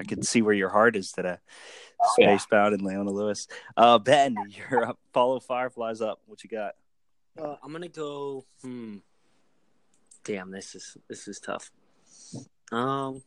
[0.00, 1.36] I can see where your heart is today.
[2.18, 2.36] yeah.
[2.36, 3.48] Spacebound and Leona Lewis.
[3.76, 4.36] Uh, ben,
[4.70, 4.98] you're up.
[5.12, 6.20] Follow Fireflies up.
[6.26, 6.74] What you got?
[7.38, 8.44] Uh, I'm gonna go.
[8.62, 8.96] Hmm.
[10.24, 11.70] Damn, this is this is tough.
[12.72, 13.22] Um,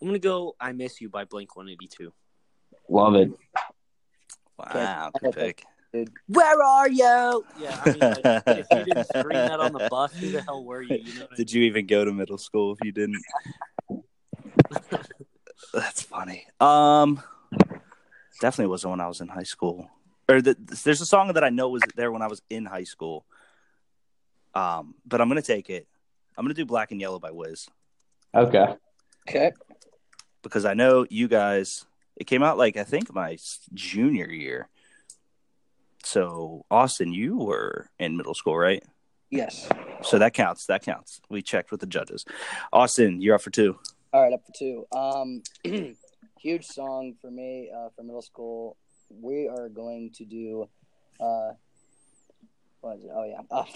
[0.00, 0.54] I'm gonna go.
[0.60, 2.12] "I Miss You" by Blink 182.
[2.88, 3.30] Love it.
[4.58, 5.64] Wow, good pick.
[6.26, 7.44] Where are you?
[7.58, 10.64] Yeah, I mean, like, if you didn't scream that on the bus, who the hell
[10.64, 10.96] were you?
[10.96, 13.22] You know what I Did you even go to middle school if you didn't?
[15.72, 16.46] That's funny.
[16.60, 17.22] Um,
[18.40, 19.88] definitely wasn't when I was in high school.
[20.28, 22.84] Or the, there's a song that I know was there when I was in high
[22.84, 23.24] school.
[24.54, 25.86] Um, but I'm gonna take it.
[26.36, 27.68] I'm gonna do Black and Yellow by Wiz
[28.34, 28.66] Okay.
[29.28, 29.52] Okay.
[30.42, 31.84] because I know you guys.
[32.16, 33.38] It came out like I think my
[33.74, 34.68] junior year.
[36.02, 38.82] So Austin, you were in middle school, right?
[39.30, 39.68] Yes.
[40.02, 40.66] So that counts.
[40.66, 41.20] That counts.
[41.28, 42.24] We checked with the judges.
[42.72, 43.78] Austin, you're up for two.
[44.12, 44.86] All right, up for two.
[44.96, 45.42] Um,
[46.40, 48.76] huge song for me uh, for middle school.
[49.10, 50.68] We are going to do.
[51.20, 51.52] Uh,
[52.80, 53.10] what is it?
[53.12, 53.66] Oh yeah, oh,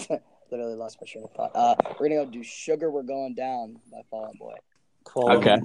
[0.50, 1.52] literally lost my train of thought.
[1.54, 4.54] Uh, we're gonna go do "Sugar We're Going Down" by Fall Out Boy.
[5.04, 5.50] Quality.
[5.50, 5.60] Okay.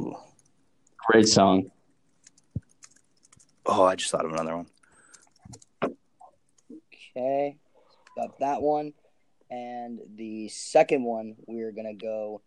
[1.08, 1.72] Great song.
[3.66, 4.68] Oh, I just thought of another one.
[7.16, 7.58] Okay,
[8.16, 8.94] got that one,
[9.50, 12.42] and the second one we're gonna go.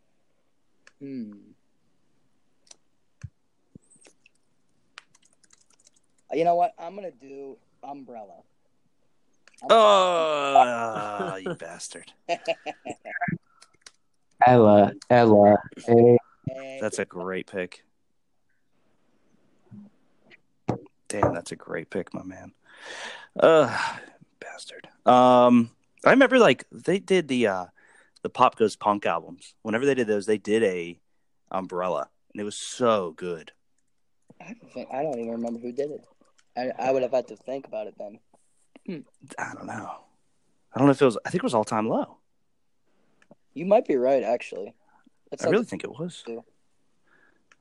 [0.99, 1.33] Hmm.
[6.33, 6.75] You know what?
[6.79, 8.43] I'm gonna do "Umbrella."
[9.69, 12.13] Oh, you bastard.
[14.47, 15.57] Ella, Ella.
[15.87, 16.17] Hey.
[16.49, 17.85] Hey, That's a great pick.
[21.09, 22.53] Damn, that's a great pick, my man.
[23.39, 23.77] Uh,
[24.39, 24.89] bastard.
[25.05, 25.71] Um,
[26.05, 27.67] I remember like they did the uh
[28.23, 29.55] the Pop Goes Punk albums.
[29.63, 30.99] Whenever they did those, they did a
[31.51, 33.53] umbrella, and it was so good.
[34.41, 36.05] I don't, think, I don't even remember who did it.
[36.57, 38.19] I, I would have had to think about it then.
[39.39, 39.91] I don't know.
[40.75, 41.19] I don't know if it was.
[41.25, 42.17] I think it was All Time Low.
[43.55, 44.75] You might be right, actually.
[45.31, 46.23] That's I really think it was.
[46.27, 46.45] too.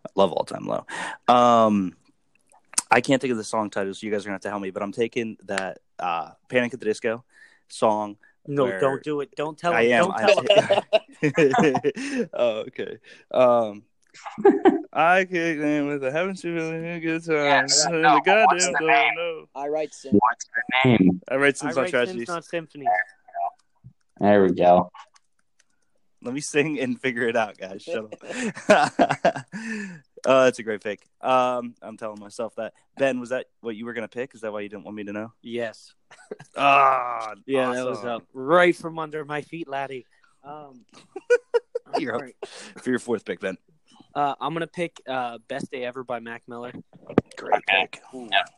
[0.05, 0.85] I love All Time Low.
[1.27, 1.95] Um,
[2.89, 3.99] I can't think of the song titles.
[3.99, 4.71] So you guys are gonna have to help me.
[4.71, 7.23] But I'm taking that uh, Panic at the Disco
[7.67, 8.17] song.
[8.47, 9.35] No, don't do it.
[9.35, 9.77] Don't tell him.
[9.77, 10.05] I am.
[10.05, 11.63] Don't I- tell
[12.23, 12.29] him.
[12.33, 12.97] oh, okay.
[13.31, 13.83] Um,
[14.93, 17.35] I kicked in with a haven't you really a good time?
[17.35, 19.15] Yeah, And no, the goddamn what's the don't name?
[19.15, 19.45] know.
[19.55, 20.11] I write sin.
[20.19, 21.21] What's the name?
[21.29, 22.19] I write I Sins on write Tragedies.
[22.21, 22.87] Sims, not symphonies.
[24.19, 24.91] There we go.
[26.21, 27.81] Let me sing and figure it out, guys.
[27.81, 29.45] Shut up.
[29.55, 29.93] oh,
[30.43, 31.07] that's a great pick.
[31.21, 32.73] Um, I'm telling myself that.
[32.97, 34.35] Ben, was that what you were gonna pick?
[34.35, 35.31] Is that why you didn't want me to know?
[35.41, 35.93] Yes.
[36.57, 40.05] Ah, Yeah, that was up right from under my feet, laddie.
[40.43, 40.83] Um,
[41.97, 42.21] You're up.
[42.21, 42.35] all right.
[42.81, 43.57] for your fourth pick, Ben.
[44.15, 46.73] Uh, I'm gonna pick uh, "Best Day Ever" by Mac Miller,
[47.37, 48.01] Great pick.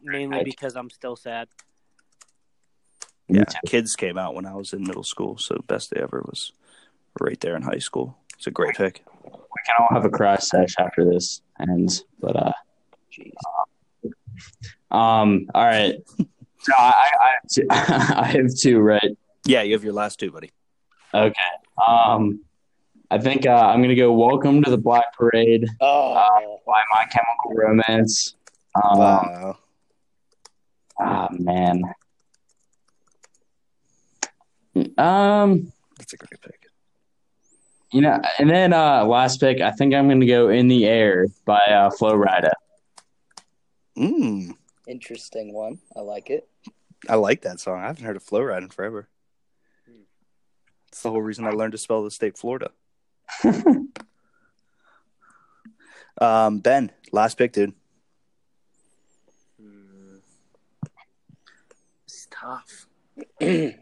[0.01, 0.45] mainly Right.
[0.45, 1.47] because I'm still sad.
[3.27, 6.51] Yeah, kids came out when I was in middle school, so best day ever was
[7.19, 8.17] right there in high school.
[8.37, 9.03] It's a great pick.
[9.23, 9.29] We
[9.65, 12.03] can all have a cry sesh after this ends.
[12.19, 12.51] But uh
[13.11, 13.31] Jeez.
[14.91, 15.95] um all right.
[16.63, 19.17] So I, I, I have two I have two, right?
[19.47, 20.51] Yeah, you have your last two, buddy.
[21.11, 21.33] Okay.
[21.87, 22.41] Um
[23.11, 26.13] I think uh, I'm gonna go Welcome to the Black Parade Oh,
[26.65, 28.35] by My Chemical Romance.
[28.81, 29.57] Um, Wow.
[30.97, 31.83] Ah man.
[34.97, 36.67] Um That's a great pick.
[37.91, 41.27] You know, and then uh last pick, I think I'm gonna go In the Air
[41.43, 42.51] by uh Flo Rida.
[43.97, 44.55] Mm,
[44.87, 45.79] interesting one.
[45.97, 46.47] I like it.
[47.09, 47.81] I like that song.
[47.81, 49.09] I haven't heard of Flo Rida in forever.
[50.87, 52.71] It's the whole reason I learned to spell the state Florida.
[56.21, 57.73] Um, Ben, last pick, dude.
[59.59, 60.17] Hmm.
[62.05, 62.85] It's tough.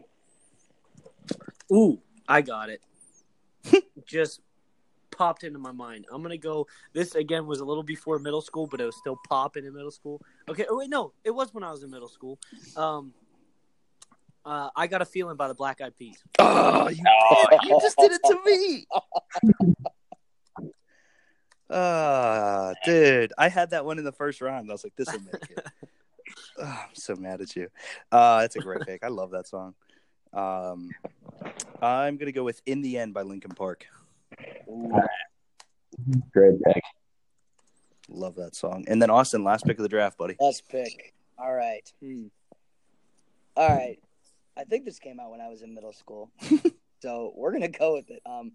[1.70, 2.80] Ooh, I got it.
[4.06, 4.40] Just
[5.10, 6.06] popped into my mind.
[6.10, 6.66] I'm gonna go.
[6.94, 9.90] This again was a little before middle school, but it was still popping in middle
[9.90, 10.22] school.
[10.48, 10.64] Okay.
[10.70, 12.38] Oh wait, no, it was when I was in middle school.
[12.74, 13.12] Um,
[14.44, 16.18] uh, I got a feeling by the Black Eyed Peas.
[16.38, 17.02] Oh, you,
[17.64, 18.86] you just did it to me.
[21.72, 24.68] Ah, dude, I had that one in the first round.
[24.68, 25.66] I was like, this will make it.
[26.58, 27.68] Oh, I'm so mad at you.
[28.10, 29.04] Uh, that's a great pick.
[29.04, 29.74] I love that song.
[30.32, 30.90] Um,
[31.80, 33.86] I'm gonna go with "In the End" by Linkin Park.
[36.32, 36.82] Great pick.
[38.08, 38.84] Love that song.
[38.88, 40.34] And then Austin, last pick of the draft, buddy.
[40.40, 41.14] Let's pick.
[41.38, 41.88] All right.
[42.02, 42.26] Hmm.
[43.56, 43.98] All right.
[44.56, 46.30] I think this came out when I was in middle school.
[47.02, 48.22] so we're gonna go with it.
[48.26, 48.52] Um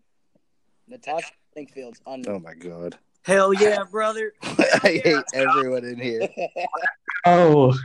[0.87, 4.33] Natasha Springfield's on Oh my god, Hell yeah, brother!
[4.43, 6.27] I hate everyone in here.
[7.27, 7.75] Oh,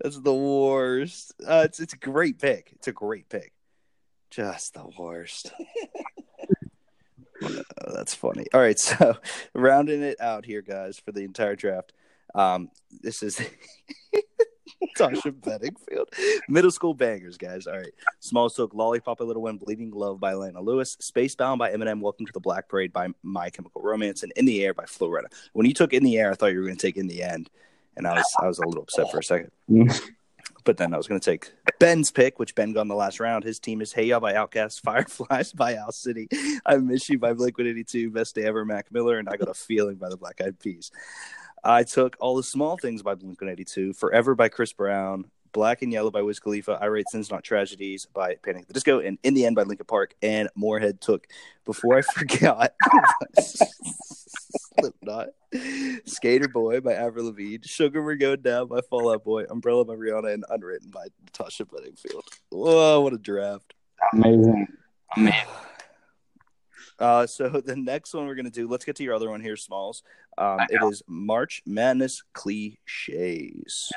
[0.00, 1.34] That's the worst.
[1.46, 2.72] Uh, it's it's a great pick.
[2.76, 3.52] It's a great pick.
[4.30, 5.52] Just the worst.
[7.44, 8.46] Oh, that's funny.
[8.54, 9.16] All right, so
[9.54, 11.92] rounding it out here, guys, for the entire draft.
[12.34, 12.70] Um,
[13.02, 13.38] this is
[14.96, 16.08] Tasha Bedingfield.
[16.48, 17.66] Middle school bangers, guys.
[17.66, 17.92] All right.
[18.20, 22.26] Small Silk, Lollipop, A Little One, Bleeding Love by Leona Lewis, Spacebound by Eminem, Welcome
[22.26, 25.26] to the Black Parade by My Chemical Romance, and In the Air by Flo Rida.
[25.52, 27.22] When you took In the Air, I thought you were going to take In the
[27.22, 27.50] End,
[27.96, 29.50] and I was I was a little upset for a second.
[30.64, 33.18] But then I was going to take Ben's pick, which Ben got in the last
[33.18, 33.42] round.
[33.42, 36.28] His team is Hey Ya by Outkast, Fireflies by Owl City,
[36.64, 39.54] I Miss You by Blink 182, Best Day Ever, Mac Miller, and I Got a
[39.54, 40.92] Feeling by the Black Eyed Peas.
[41.64, 45.92] I took All the Small Things by Blink 182, Forever by Chris Brown, Black and
[45.92, 49.18] Yellow by Wiz Khalifa, I Rate Sins Not Tragedies by Panic at the Disco, and
[49.22, 50.14] In the End by Linkin Park.
[50.22, 51.26] And Moorhead took,
[51.64, 52.72] before I forgot,
[54.80, 55.28] Slipknot,
[56.06, 59.94] Skater Boy by Avril Lavigne, Sugar We're Going Down by Fall Out Boy, Umbrella by
[59.94, 62.24] Rihanna, and Unwritten by Natasha Bedingfield.
[62.50, 63.74] Whoa, what a draft.
[64.12, 64.66] amazing.
[65.16, 65.46] Amazing.
[66.98, 68.68] Uh, so the next one we're gonna do.
[68.68, 70.02] Let's get to your other one here, Smalls.
[70.38, 73.92] Um, it is March Madness cliches.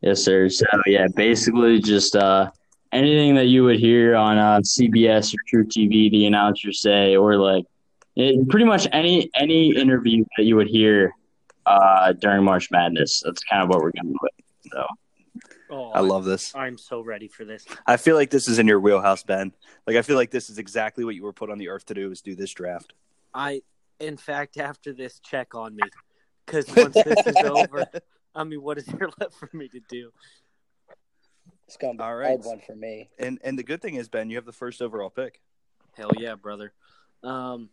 [0.00, 0.48] Yes, sir.
[0.48, 2.50] So yeah, basically just uh,
[2.92, 7.64] anything that you would hear on uh, CBS or truTV, the announcers say, or like
[8.16, 11.14] it, pretty much any any interview that you would hear
[11.66, 13.22] uh, during March Madness.
[13.24, 14.32] That's kind of what we're going with.
[14.72, 14.86] So
[15.74, 16.54] Oh, I love this.
[16.54, 17.64] I'm so ready for this.
[17.84, 19.52] I feel like this is in your wheelhouse, Ben.
[19.88, 21.94] Like I feel like this is exactly what you were put on the earth to
[21.94, 22.92] do is do this draft.
[23.34, 23.62] I,
[23.98, 25.82] in fact, after this, check on me,
[26.46, 27.86] because once this is over,
[28.36, 30.12] I mean, what is there left for me to do?
[31.66, 32.38] It's gonna be All a right.
[32.40, 33.10] one for me.
[33.18, 35.40] And and the good thing is, Ben, you have the first overall pick.
[35.96, 36.72] Hell yeah, brother.
[37.24, 37.70] Um,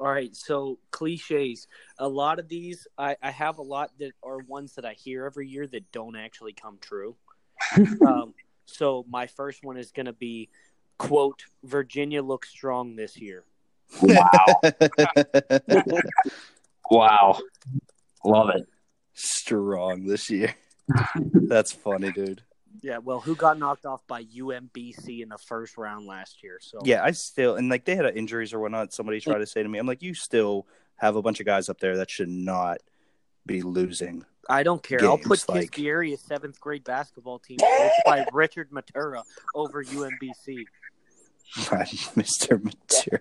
[0.00, 1.68] all right, so cliches.
[1.98, 5.26] A lot of these, I, I have a lot that are ones that I hear
[5.26, 7.16] every year that don't actually come true.
[8.06, 8.34] um,
[8.66, 10.48] so my first one is going to be,
[10.98, 13.44] quote, Virginia looks strong this year.
[14.00, 14.60] wow,
[16.90, 17.38] wow.
[18.24, 18.66] love it.
[19.14, 20.54] Strong this year.
[21.14, 22.42] That's funny, dude.
[22.82, 26.58] Yeah, well, who got knocked off by UMBC in the first round last year?
[26.60, 28.92] So Yeah, I still and like they had injuries or whatnot.
[28.92, 30.66] Somebody tried to say to me, I'm like, you still
[30.96, 32.78] have a bunch of guys up there that should not
[33.46, 34.24] be losing.
[34.48, 35.04] I don't care.
[35.04, 39.22] I'll put games, like- Kiski seventh grade basketball team coached by Richard Matura
[39.54, 40.64] over UMBC.
[41.54, 42.58] Mr.
[42.58, 43.20] Matura.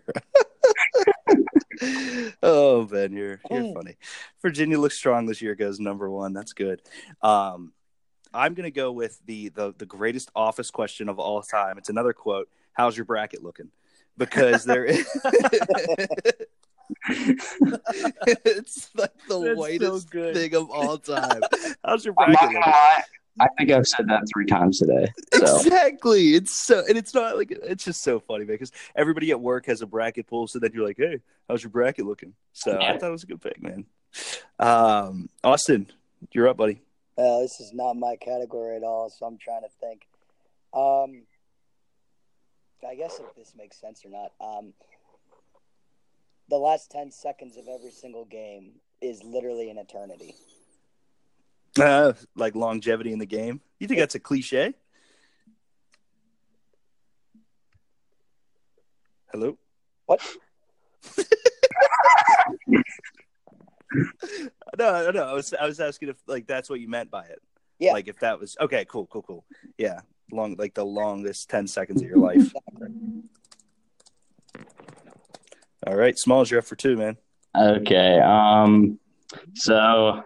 [2.43, 3.97] oh Ben, you're you're funny.
[4.41, 5.53] Virginia looks strong this year.
[5.55, 6.33] Goes number one.
[6.33, 6.81] That's good.
[7.21, 7.73] Um,
[8.33, 11.77] I'm gonna go with the the the greatest office question of all time.
[11.77, 12.49] It's another quote.
[12.73, 13.69] How's your bracket looking?
[14.17, 15.05] Because there is.
[17.09, 20.35] it's like the That's so whitest good.
[20.35, 21.41] thing of all time.
[21.85, 22.61] How's your I'm bracket looking?
[22.61, 23.03] gonna.
[23.39, 25.07] I think I've said that three times today.
[25.33, 26.33] So Exactly.
[26.35, 29.81] It's so, and it's not like it's just so funny because everybody at work has
[29.81, 30.47] a bracket pool.
[30.47, 33.27] So then you're like, "Hey, how's your bracket looking?" So I thought it was a
[33.27, 33.85] good pick, man.
[34.59, 35.87] Um, Austin,
[36.33, 36.81] you're up, buddy.
[37.21, 40.07] Uh, this is not my category at all, so I'm trying to think.
[40.73, 41.27] Um,
[42.87, 44.31] I guess if this makes sense or not.
[44.43, 44.73] Um,
[46.49, 50.33] the last ten seconds of every single game is literally an eternity.
[51.79, 53.61] Uh, like longevity in the game.
[53.79, 54.73] You think that's a cliche?
[59.31, 59.59] Hello.
[60.07, 60.21] What?
[64.77, 65.23] no, no.
[65.23, 67.41] I was I was asking if like that's what you meant by it.
[67.79, 67.93] Yeah.
[67.93, 68.85] Like if that was okay.
[68.85, 69.07] Cool.
[69.07, 69.23] Cool.
[69.23, 69.45] Cool.
[69.77, 70.01] Yeah.
[70.31, 72.51] Long like the longest ten seconds of your life.
[75.87, 77.17] All right, Smalls, you're up for two, man.
[77.57, 78.19] okay.
[78.19, 78.99] Um.
[79.55, 80.23] So,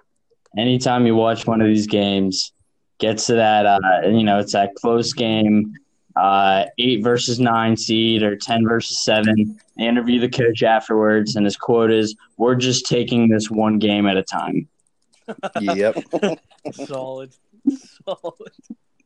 [0.58, 2.52] anytime you watch one of these games,
[3.00, 5.74] gets to that, uh, you know, it's that close game,
[6.16, 9.60] uh, eight versus nine seed or ten versus seven.
[9.78, 14.08] They interview the coach afterwards, and his quote is, "We're just taking this one game
[14.08, 14.68] at a time."
[15.60, 15.98] Yep.
[16.74, 17.34] Solid.
[18.06, 18.52] Solid.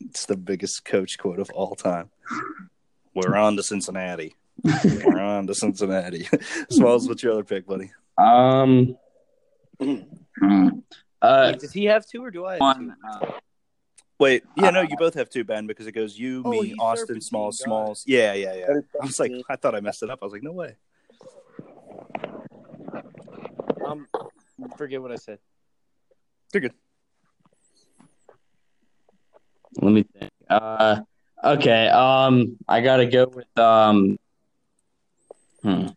[0.02, 2.10] it's the biggest coach quote of all time.
[3.14, 4.36] We're on to Cincinnati.
[5.06, 6.28] We're on to Cincinnati.
[6.70, 7.92] Smalls, what's your other pick, buddy?
[8.18, 8.98] Um.
[11.22, 12.96] Uh, Wait, does he have two or do I have one.
[13.04, 13.28] two?
[13.28, 13.32] Uh,
[14.20, 17.08] Wait, yeah, no, you both have two, Ben, because it goes you, Oh, me, Austin,
[17.08, 18.04] Serpentine, Smalls, got Smalls.
[18.06, 18.66] Yeah, yeah, yeah.
[19.02, 20.20] I was like, I thought I messed it up.
[20.22, 20.76] I was like, no way.
[23.86, 24.08] Um,
[24.78, 25.40] forget what I said.
[26.54, 26.74] You're good.
[29.82, 30.32] Let me think.
[30.50, 31.00] Uh,
[31.42, 31.88] okay.
[31.88, 34.18] Um, I gotta go with um.
[35.62, 35.88] Hmm.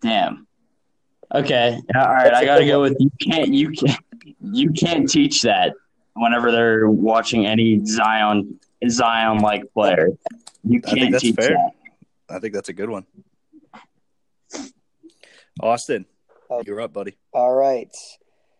[0.00, 0.46] Damn.
[1.34, 1.78] Okay.
[1.94, 2.32] All right.
[2.32, 3.10] I gotta go with you.
[3.20, 4.00] Can't you can't
[4.40, 5.74] you can't teach that
[6.20, 10.08] whenever they're watching any Zion Zion like player.
[10.64, 11.48] You I think can't that's teach fair.
[11.50, 11.70] that.
[12.28, 13.06] I think that's a good one.
[15.60, 16.06] Austin,
[16.50, 16.62] Oh.
[16.66, 17.16] you're up, buddy.
[17.32, 17.94] All right.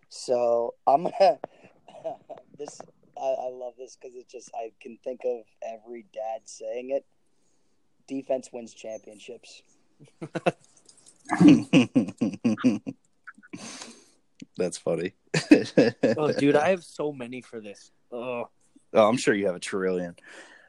[0.08, 1.38] So I'm gonna.
[2.58, 2.80] this
[3.16, 7.04] I, I love this because it's just I can think of every dad saying it.
[8.08, 9.62] Defense wins championships.
[14.60, 15.12] that's funny.
[16.16, 17.90] Oh, dude, I have so many for this.
[18.12, 18.48] Oh,
[18.92, 20.16] Oh, I'm sure you have a trillion.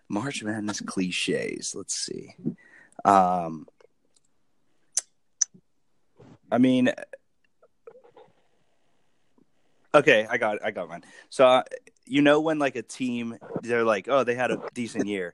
[0.08, 1.74] March Madness cliches.
[1.74, 2.36] Let's see.
[3.04, 3.68] Um,
[6.52, 6.94] I mean,
[9.96, 11.04] okay, I got, I got mine.
[11.30, 11.64] So, uh,
[12.06, 15.34] you know, when like a team, they're like, oh, they had a decent year.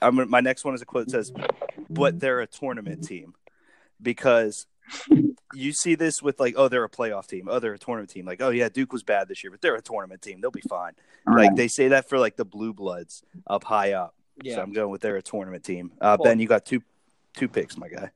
[0.00, 1.32] I'm my next one is a quote that says,
[1.90, 3.34] "But they're a tournament team,"
[4.00, 4.66] because
[5.54, 7.48] you see this with like, oh, they're a playoff team.
[7.50, 8.26] Oh, they're a tournament team.
[8.26, 10.40] Like, oh yeah, Duke was bad this year, but they're a tournament team.
[10.40, 10.92] They'll be fine.
[11.26, 14.14] Like they say that for like the blue bloods up high up.
[14.42, 14.54] yeah.
[14.56, 15.92] So I'm going with they're a tournament team.
[16.00, 16.24] Uh, Cool.
[16.24, 16.82] Ben, you got two
[17.36, 18.10] two picks, my guy.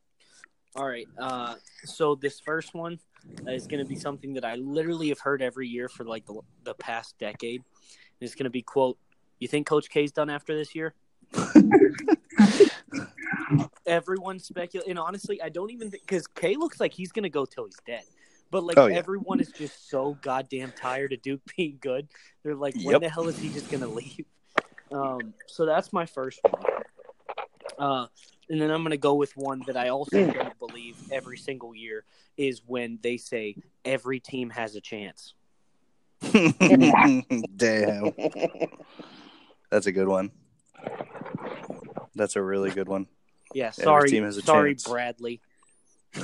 [0.74, 1.06] All right.
[1.18, 2.98] Uh, so this first one
[3.46, 6.40] is going to be something that I literally have heard every year for like the,
[6.64, 7.62] the past decade.
[8.20, 8.98] It's going to be quote.
[9.38, 10.94] You think Coach K's done after this year?
[13.86, 17.44] Everyone speculate, and honestly, I don't even think because Kay looks like he's to go
[17.44, 18.04] till he's dead.
[18.50, 18.96] But like Oh, yeah.
[18.96, 22.08] everyone is just so goddamn tired of Duke being good.
[22.42, 23.00] They're like, when Yep.
[23.00, 24.26] the hell is he just to leave?
[24.92, 26.62] Um, so that's my first one.
[27.78, 28.06] Uh,
[28.50, 32.04] and then I'm to go with one that I also don't believe every single year
[32.36, 35.32] is when they say every team has a chance.
[37.56, 38.12] Damn,
[39.70, 40.30] that's a good one.
[42.14, 43.06] That's a really good one.
[43.54, 44.88] Yeah, sorry, team has a sorry, chance.
[44.88, 45.40] Bradley.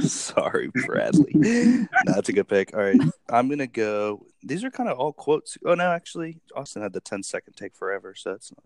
[0.00, 1.32] Sorry, Bradley.
[1.34, 2.72] no, that's a good pick.
[2.74, 4.24] All right, I'm gonna go.
[4.42, 5.58] These are kind of all quotes.
[5.64, 8.62] Oh no, actually, Austin had the 10 second take forever, so that's not.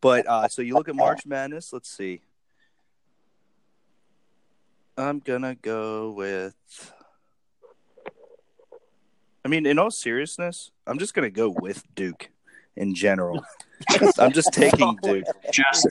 [0.00, 1.72] But uh, so you look at March Madness.
[1.72, 2.22] Let's see.
[4.96, 6.54] I'm gonna go with.
[9.44, 12.30] I mean, in all seriousness, I'm just gonna go with Duke
[12.76, 13.44] in general.
[14.18, 15.86] I'm just taking Duke Just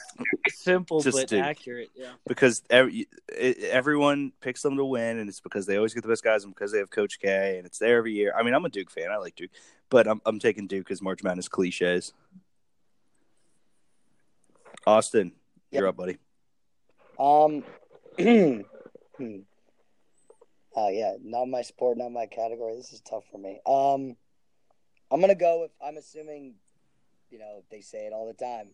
[0.48, 1.44] Simple Just but Duke.
[1.44, 1.90] accurate.
[1.94, 2.12] Yeah.
[2.26, 6.24] because every, everyone picks them to win, and it's because they always get the best
[6.24, 8.32] guys, and because they have Coach K, and it's there every year.
[8.36, 9.10] I mean, I'm a Duke fan.
[9.10, 9.50] I like Duke,
[9.90, 12.12] but I'm I'm taking Duke as March Madness cliches.
[14.86, 15.32] Austin,
[15.70, 16.18] you're up, buddy.
[17.18, 17.64] Um.
[20.74, 22.74] Oh yeah, not my sport, not my category.
[22.76, 23.60] This is tough for me.
[23.66, 24.16] Um,
[25.10, 25.70] I'm gonna go with.
[25.84, 26.54] I'm assuming,
[27.32, 28.68] you know, they say it all the time.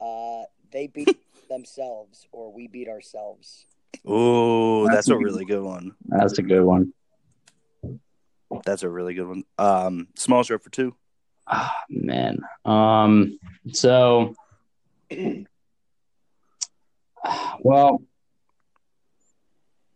[0.00, 1.16] Uh, they beat
[1.48, 3.66] themselves, or we beat ourselves.
[4.06, 5.94] Oh, that's a really good one.
[6.04, 6.92] that's a good one.
[8.64, 9.44] That's a really good one.
[9.58, 10.94] Um, Smalls, you're up for two.
[11.46, 12.40] Ah, man.
[12.64, 13.38] Um.
[13.72, 14.34] So,
[17.60, 18.02] well,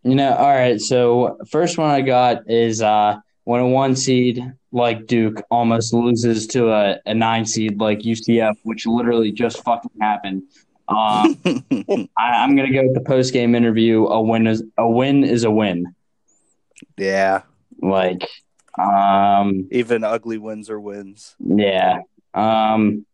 [0.03, 0.81] you know, all right.
[0.81, 6.47] So, first one I got is uh when a one seed like Duke almost loses
[6.49, 10.43] to a, a nine seed like UCF, which literally just fucking happened.
[10.89, 11.39] Um,
[12.17, 14.07] I, I'm gonna go with the post game interview.
[14.07, 15.95] A win is a win is a win.
[16.97, 17.43] yeah,
[17.81, 18.27] Like,
[18.79, 21.35] um, even ugly wins are wins.
[21.39, 22.01] Yeah.
[22.35, 23.05] Um,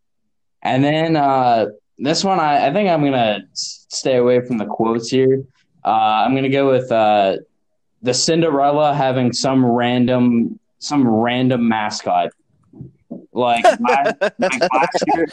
[0.63, 1.67] and then uh,
[1.99, 5.45] this one, I, I think I'm gonna stay away from the quotes here.
[5.85, 7.39] Uh, I'm gonna go with uh,
[8.03, 12.33] the Cinderella having some random some random mascot.
[13.33, 15.27] Like, last, like last year,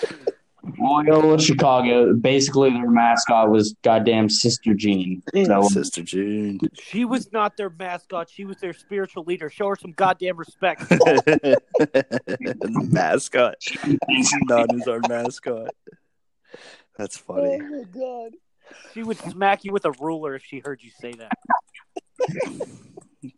[0.77, 5.21] Loyola Chicago, basically their mascot was goddamn Sister Jean.
[5.45, 6.59] So um, Sister Jean.
[6.73, 8.29] She was not their mascot.
[8.29, 9.49] She was their spiritual leader.
[9.49, 10.83] Show her some goddamn respect.
[12.91, 13.55] mascot.
[14.43, 15.69] Not is our mascot.
[16.97, 17.59] That's funny.
[17.61, 18.31] Oh my god.
[18.93, 21.31] she would smack you with a ruler if she heard you say that.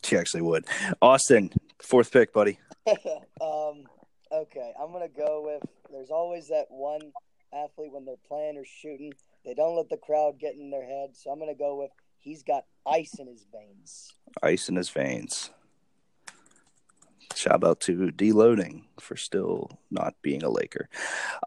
[0.03, 0.65] She actually would.
[1.01, 1.51] Austin,
[1.81, 2.59] fourth pick, buddy.
[3.41, 3.83] um.
[4.29, 5.63] Okay, I'm gonna go with.
[5.89, 7.13] There's always that one
[7.53, 9.13] athlete when they're playing or shooting,
[9.45, 11.15] they don't let the crowd get in their head.
[11.15, 11.91] So I'm gonna go with.
[12.19, 14.13] He's got ice in his veins.
[14.43, 15.51] Ice in his veins.
[17.35, 18.57] Shout out to D'Angelo
[18.99, 20.89] for still not being a Laker.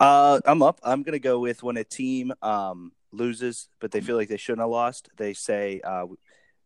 [0.00, 0.80] Uh, I'm up.
[0.82, 4.60] I'm gonna go with when a team um, loses, but they feel like they shouldn't
[4.60, 5.10] have lost.
[5.16, 6.06] They say, uh,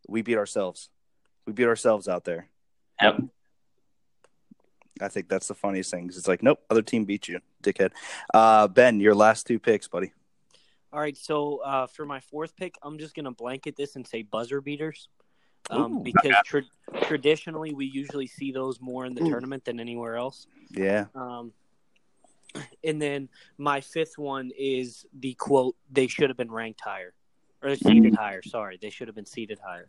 [0.09, 0.91] "We beat ourselves.
[1.47, 2.49] We beat ourselves out there."
[3.03, 3.23] Yep.
[5.01, 6.09] I think that's the funniest thing.
[6.09, 7.91] Cause It's like, nope, other team beat you, dickhead.
[8.33, 10.13] Uh, ben, your last two picks, buddy.
[10.93, 14.23] All right, so uh, for my fourth pick, I'm just gonna blanket this and say
[14.23, 15.09] buzzer beaters,
[15.71, 16.03] um, Ooh.
[16.05, 16.63] because tra-
[17.03, 20.47] traditionally we usually see those more in the tournament than anywhere else.
[20.71, 21.07] Yeah.
[21.17, 21.53] Um,
[22.85, 23.29] and then
[23.59, 27.13] my fifth one is the quote: "They should have been ranked higher,
[27.61, 29.89] or seated higher." Sorry, they should have been seated higher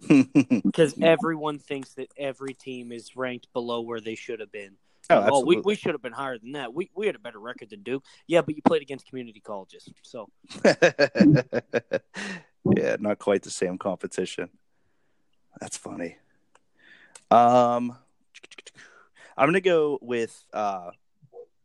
[0.64, 4.76] because everyone thinks that every team is ranked below where they should have been.
[5.08, 5.62] Oh, oh, we, absolutely.
[5.62, 6.74] we should have been higher than that.
[6.74, 8.04] We we had a better record than Duke.
[8.26, 10.28] Yeah, but you played against community colleges, so
[10.64, 11.42] yeah,
[12.98, 14.50] not quite the same competition.
[15.60, 16.16] That's funny.
[17.30, 17.96] Um,
[19.36, 20.44] I'm gonna go with.
[20.52, 20.90] Uh,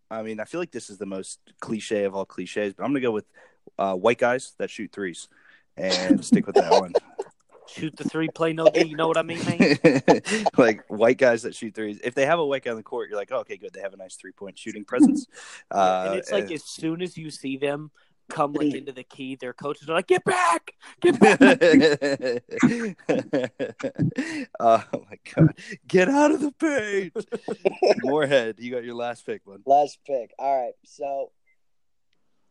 [0.09, 2.91] I mean, I feel like this is the most cliche of all cliches, but I'm
[2.91, 3.25] gonna go with
[3.79, 5.29] uh, white guys that shoot threes,
[5.77, 6.93] and stick with that one.
[7.67, 8.85] Shoot the three, play no D.
[8.85, 9.77] You know what I mean, man?
[10.57, 11.99] like white guys that shoot threes.
[12.03, 13.73] If they have a white guy on the court, you're like, oh, okay, good.
[13.73, 15.27] They have a nice three point shooting presence.
[15.69, 17.91] Uh, and it's like and- as soon as you see them
[18.29, 21.39] come like into the key, their coaches are like, "Get back, get back."
[24.59, 25.53] oh my god!
[25.87, 27.13] Get out of the paint,
[28.03, 28.55] Moorhead.
[28.59, 29.61] You got your last pick, bud.
[29.65, 30.33] Last pick.
[30.39, 30.73] All right.
[30.85, 31.31] So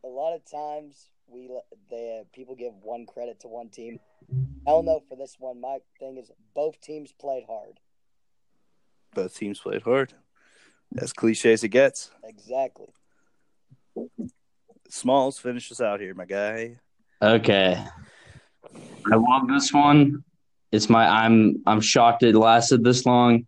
[0.05, 1.49] a lot of times we
[1.89, 3.99] the people give one credit to one team.
[4.67, 5.61] Hell no for this one.
[5.61, 7.79] My thing is both teams played hard.
[9.15, 10.13] Both teams played hard.
[10.99, 12.11] As cliche as it gets.
[12.25, 12.89] Exactly.
[14.89, 16.79] Smalls, finish us out here, my guy.
[17.23, 17.83] Okay.
[19.11, 20.25] I love this one.
[20.73, 23.47] It's my I'm I'm shocked it lasted this long.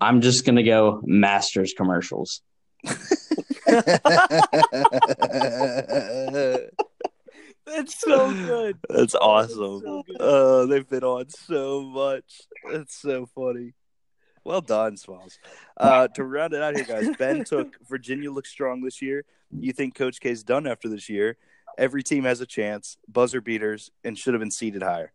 [0.00, 2.42] I'm just gonna go Masters commercials.
[7.66, 8.78] That's so good.
[8.88, 9.14] That's
[9.44, 9.82] awesome.
[9.82, 10.02] So.
[10.20, 12.42] Oh, they've been on so much.
[12.70, 13.74] That's so funny.
[14.44, 15.38] Well done, Smalls.
[15.76, 19.24] Uh, to round it out here, guys, Ben took Virginia looks strong this year.
[19.50, 21.36] You think Coach K's done after this year?
[21.78, 22.98] Every team has a chance.
[23.08, 25.12] Buzzer beaters and should have been seeded higher.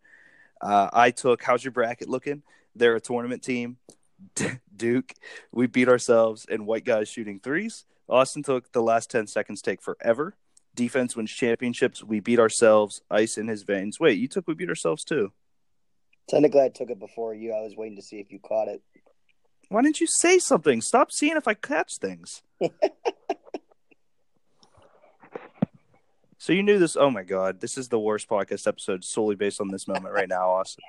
[0.62, 2.42] Uh, I took how's your bracket looking?
[2.76, 3.78] They're a tournament team.
[4.76, 5.14] Duke,
[5.52, 7.86] we beat ourselves and white guys shooting threes.
[8.10, 10.36] Austin took the last 10 seconds take forever
[10.80, 12.02] defense wins championships.
[12.02, 13.02] We beat ourselves.
[13.12, 14.00] Ice in his veins.
[14.00, 15.34] Wait, you took we beat ourselves too.
[16.30, 17.52] Technically, I took it before you.
[17.52, 18.82] I was waiting to see if you caught it.
[19.68, 20.80] Why didn't you say something?
[20.80, 22.42] Stop seeing if I catch things.
[26.38, 26.96] so you knew this.
[26.96, 30.30] Oh my god, this is the worst podcast episode solely based on this moment right
[30.30, 30.84] now, Austin.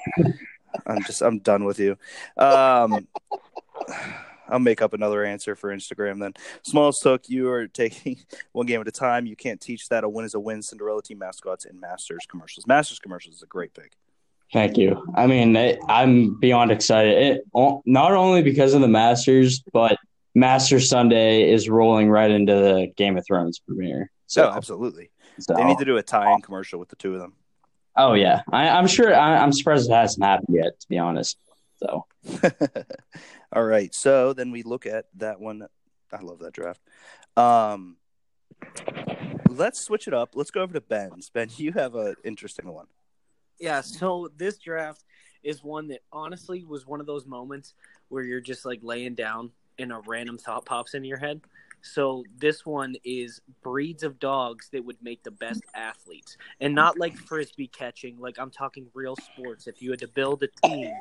[0.86, 1.98] I'm just I'm done with you.
[2.36, 3.08] Um,
[4.50, 6.34] I'll make up another answer for Instagram then.
[6.62, 8.18] Smalls took you are taking
[8.52, 9.26] one game at a time.
[9.26, 10.04] You can't teach that.
[10.04, 10.62] A win is a win.
[10.62, 12.66] Cinderella team mascots and Masters commercials.
[12.66, 13.92] Masters commercials is a great pick.
[14.52, 15.04] Thank you.
[15.14, 17.16] I mean, it, I'm beyond excited.
[17.18, 19.96] It, not only because of the Masters, but
[20.34, 24.10] Master Sunday is rolling right into the Game of Thrones premiere.
[24.26, 27.20] So oh, absolutely, so, they need to do a tie-in commercial with the two of
[27.20, 27.34] them.
[27.96, 29.14] Oh yeah, I, am sure.
[29.14, 30.78] I, am surprised it hasn't happened yet.
[30.80, 31.36] To be honest,
[31.76, 32.06] so.
[33.52, 35.66] All right, so then we look at that one.
[36.12, 36.80] I love that draft.
[37.36, 37.96] Um,
[39.48, 40.30] let's switch it up.
[40.34, 41.30] Let's go over to Ben's.
[41.30, 42.86] Ben, you have an interesting one.
[43.58, 45.04] Yeah, so this draft
[45.42, 47.74] is one that honestly was one of those moments
[48.08, 51.40] where you're just like laying down and a random thought pops into your head.
[51.82, 56.98] So this one is breeds of dogs that would make the best athletes, and not
[56.98, 58.18] like frisbee catching.
[58.18, 59.66] Like I'm talking real sports.
[59.66, 60.92] If you had to build a team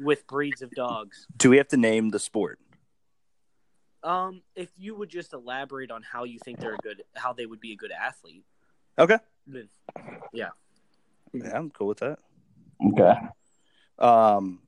[0.00, 2.58] with breeds of dogs, do we have to name the sport?
[4.02, 7.46] Um, if you would just elaborate on how you think they're a good, how they
[7.46, 8.44] would be a good athlete.
[8.98, 9.18] Okay.
[9.46, 9.68] Then,
[10.32, 10.50] yeah.
[11.32, 12.18] Yeah, I'm cool with that.
[12.92, 13.14] Okay.
[13.98, 14.60] Um,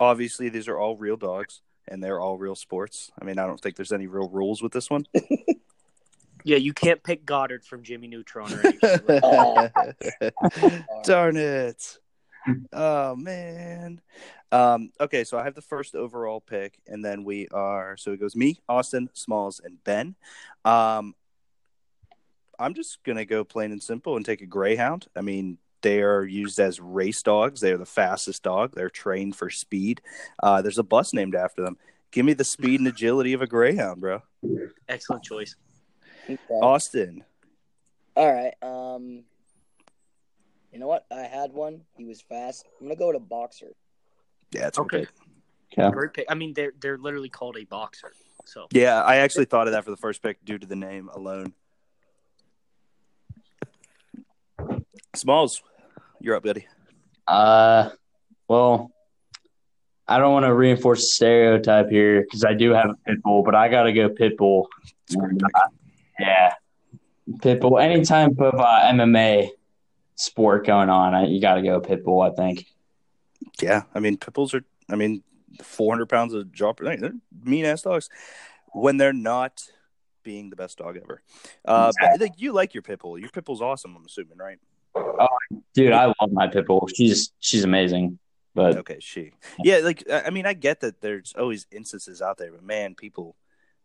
[0.00, 3.10] obviously these are all real dogs and they're all real sports.
[3.20, 5.06] I mean, I don't think there's any real rules with this one.
[6.44, 9.00] yeah, you can't pick Goddard from Jimmy Neutron or anything.
[11.04, 11.98] Darn it.
[12.72, 14.00] Oh man.
[14.50, 18.20] Um, okay, so I have the first overall pick, and then we are so it
[18.20, 20.14] goes me, Austin, Smalls, and Ben.
[20.64, 21.14] Um,
[22.58, 25.06] I'm just gonna go plain and simple and take a greyhound.
[25.14, 27.60] I mean, they are used as race dogs.
[27.60, 28.74] They are the fastest dog.
[28.74, 30.00] They're trained for speed.
[30.42, 31.76] Uh, there's a bus named after them.
[32.10, 34.22] Give me the speed and agility of a greyhound, bro.
[34.88, 35.54] Excellent choice.
[36.24, 36.38] Okay.
[36.50, 37.24] Austin.
[38.16, 38.54] All right.
[38.62, 39.24] Um,
[40.78, 41.06] you know what?
[41.10, 41.80] I had one.
[41.96, 42.64] He was fast.
[42.80, 43.74] I'm gonna go with a boxer.
[44.52, 45.08] Yeah, it's okay.
[45.76, 45.90] Yeah.
[45.90, 46.26] Great pick.
[46.28, 48.12] I mean, they're they're literally called a boxer.
[48.44, 51.10] So yeah, I actually thought of that for the first pick due to the name
[51.12, 51.52] alone.
[55.16, 55.64] Smalls,
[56.20, 56.68] you're up, buddy.
[57.26, 57.90] Uh,
[58.46, 58.92] well,
[60.06, 63.42] I don't want to reinforce the stereotype here because I do have a pit bull,
[63.42, 64.68] but I got to go pit bull.
[66.20, 66.52] yeah,
[67.42, 67.80] pit bull.
[67.80, 69.50] Any type of uh, MMA
[70.18, 72.20] sport going on, you got to go pit bull.
[72.20, 72.66] I think.
[73.60, 74.64] Yeah, I mean pit bulls are.
[74.90, 75.22] I mean,
[75.62, 76.72] 400 pounds of jaw.
[76.78, 77.12] They're
[77.42, 78.08] mean ass dogs
[78.72, 79.62] when they're not
[80.22, 81.22] being the best dog ever.
[81.64, 82.18] Uh, exactly.
[82.18, 83.18] but like, you like your pit bull.
[83.18, 83.96] Your pit bull's awesome.
[83.96, 84.58] I'm assuming, right?
[84.94, 85.28] Oh,
[85.74, 86.88] dude, I love my pit bull.
[86.94, 88.18] She's she's amazing.
[88.54, 89.32] But okay, she.
[89.62, 93.36] Yeah, like I mean, I get that there's always instances out there, but man, people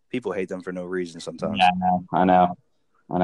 [0.09, 1.59] people hate them for no reason sometimes.
[1.59, 2.05] Yeah, I know.
[2.11, 2.57] I know.
[3.11, 3.17] I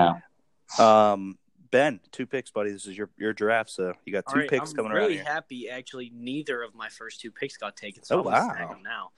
[0.78, 0.86] know.
[0.86, 1.39] Um,
[1.72, 2.72] Ben, two picks, buddy.
[2.72, 5.12] This is your your draft, so you got two right, picks I'm coming really around.
[5.12, 6.12] I'm really happy, actually.
[6.16, 8.54] Neither of my first two picks got taken, so oh, wow.
[8.54, 9.12] them now.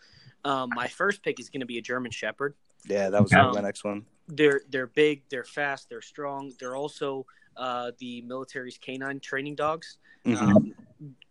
[0.44, 2.56] Um, my first pick is going to be a German Shepherd.
[2.86, 4.06] Yeah, that was um, my next one.
[4.28, 6.52] They're they're big, they're fast, they're strong.
[6.60, 7.26] They're also
[7.58, 9.98] uh, the military's canine training dogs.
[10.26, 10.58] Mm-hmm.
[10.58, 10.76] Um,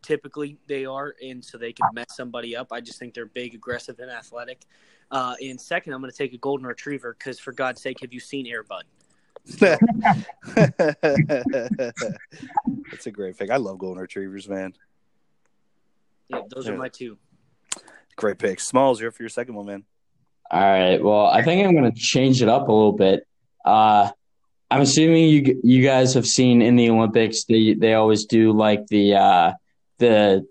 [0.02, 2.72] typically, they are, and so they can mess somebody up.
[2.72, 4.62] I just think they're big, aggressive, and athletic.
[5.10, 8.12] Uh, and second, I'm going to take a golden retriever because, for God's sake, have
[8.12, 8.84] you seen Air Bud?
[9.58, 9.86] That's
[13.06, 13.50] a great pick.
[13.50, 14.74] I love golden retrievers, man.
[16.28, 16.72] Yeah, those yeah.
[16.72, 17.18] are my two.
[18.16, 18.60] Great pick.
[18.60, 19.84] Smalls, you're for your second one, man.
[20.50, 21.02] All right.
[21.02, 23.26] Well, I think I'm going to change it up a little bit.
[23.64, 24.10] Uh,
[24.70, 28.86] I'm assuming you you guys have seen in the Olympics they they always do like
[28.86, 29.52] the uh,
[29.98, 30.46] the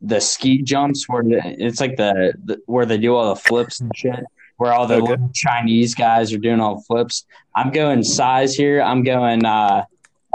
[0.00, 3.80] the ski jumps where the, it's like the, the, where they do all the flips
[3.80, 4.24] and shit
[4.58, 5.10] where all the okay.
[5.10, 7.24] little Chinese guys are doing all the flips.
[7.56, 8.82] I'm going size here.
[8.82, 9.84] I'm going uh,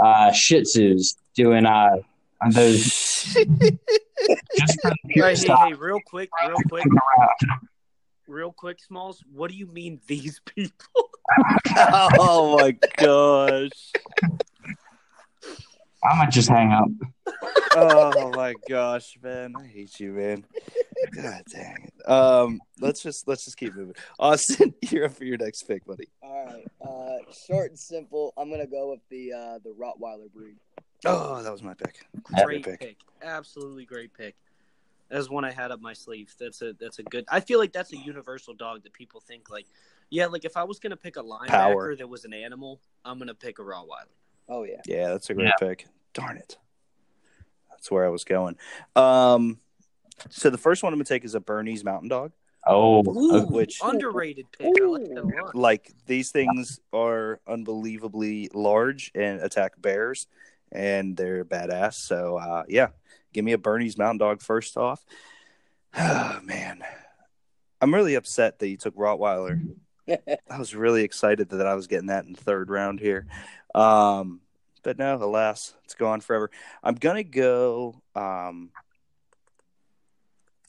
[0.02, 1.96] uh, Shih Tzus doing uh,
[2.50, 2.84] those.
[3.34, 6.84] just for the pure right, hey, hey, real quick, real quick
[8.26, 10.72] real quick, Smalls, what do you mean these people?
[12.18, 13.92] oh my gosh.
[16.04, 16.88] I'm gonna just hang up.
[17.76, 19.54] oh my gosh, man.
[19.56, 20.44] I hate you, man.
[21.14, 22.10] God dang it.
[22.10, 23.94] Um, let's just let's just keep moving.
[24.18, 26.08] Austin, you're up for your next pick, buddy.
[26.22, 26.66] All right.
[26.86, 28.32] Uh short and simple.
[28.36, 30.56] I'm gonna go with the uh the Rottweiler breed.
[31.06, 32.06] Oh, that was my pick.
[32.44, 32.80] Great pick.
[32.80, 32.96] pick.
[33.22, 34.36] Absolutely great pick.
[35.10, 36.34] That's one I had up my sleeve.
[36.38, 37.24] That's a that's a good.
[37.28, 39.66] I feel like that's a universal dog that people think like,
[40.10, 41.96] yeah, like if I was gonna pick a linebacker Power.
[41.96, 44.14] that was an animal, I'm gonna pick a Rottweiler.
[44.48, 45.68] Oh yeah, yeah, that's a great yeah.
[45.68, 45.86] pick.
[46.12, 46.58] Darn it,
[47.70, 48.56] that's where I was going.
[48.94, 49.58] Um,
[50.30, 52.32] so the first one I'm gonna take is a Bernese Mountain Dog.
[52.66, 53.46] Oh, Ooh.
[53.46, 54.72] Which- underrated pick.
[54.80, 55.54] I like that a lot.
[55.54, 60.26] like these things are unbelievably large and attack bears
[60.72, 62.88] and they're badass so uh yeah
[63.32, 65.04] give me a Bernese mountain dog first off
[65.98, 66.82] oh man
[67.80, 69.60] i'm really upset that you took rottweiler
[70.50, 73.26] i was really excited that i was getting that in the third round here
[73.74, 74.40] um
[74.82, 76.50] but no alas it's gone forever
[76.82, 78.70] i'm gonna go um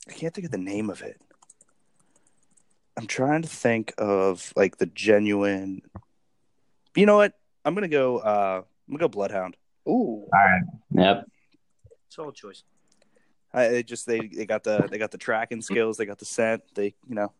[0.08, 1.20] i can't think of the name of it
[2.96, 5.82] I'm trying to think of like the genuine.
[6.94, 7.34] You know what?
[7.64, 8.18] I'm gonna go.
[8.18, 9.56] Uh, I'm gonna go Bloodhound.
[9.86, 10.24] Ooh.
[10.24, 10.62] All right.
[10.92, 11.26] Yep.
[12.08, 12.64] Solid choice.
[13.52, 15.98] I it just they they got the they got the tracking skills.
[15.98, 16.62] They got the scent.
[16.74, 17.32] They you know.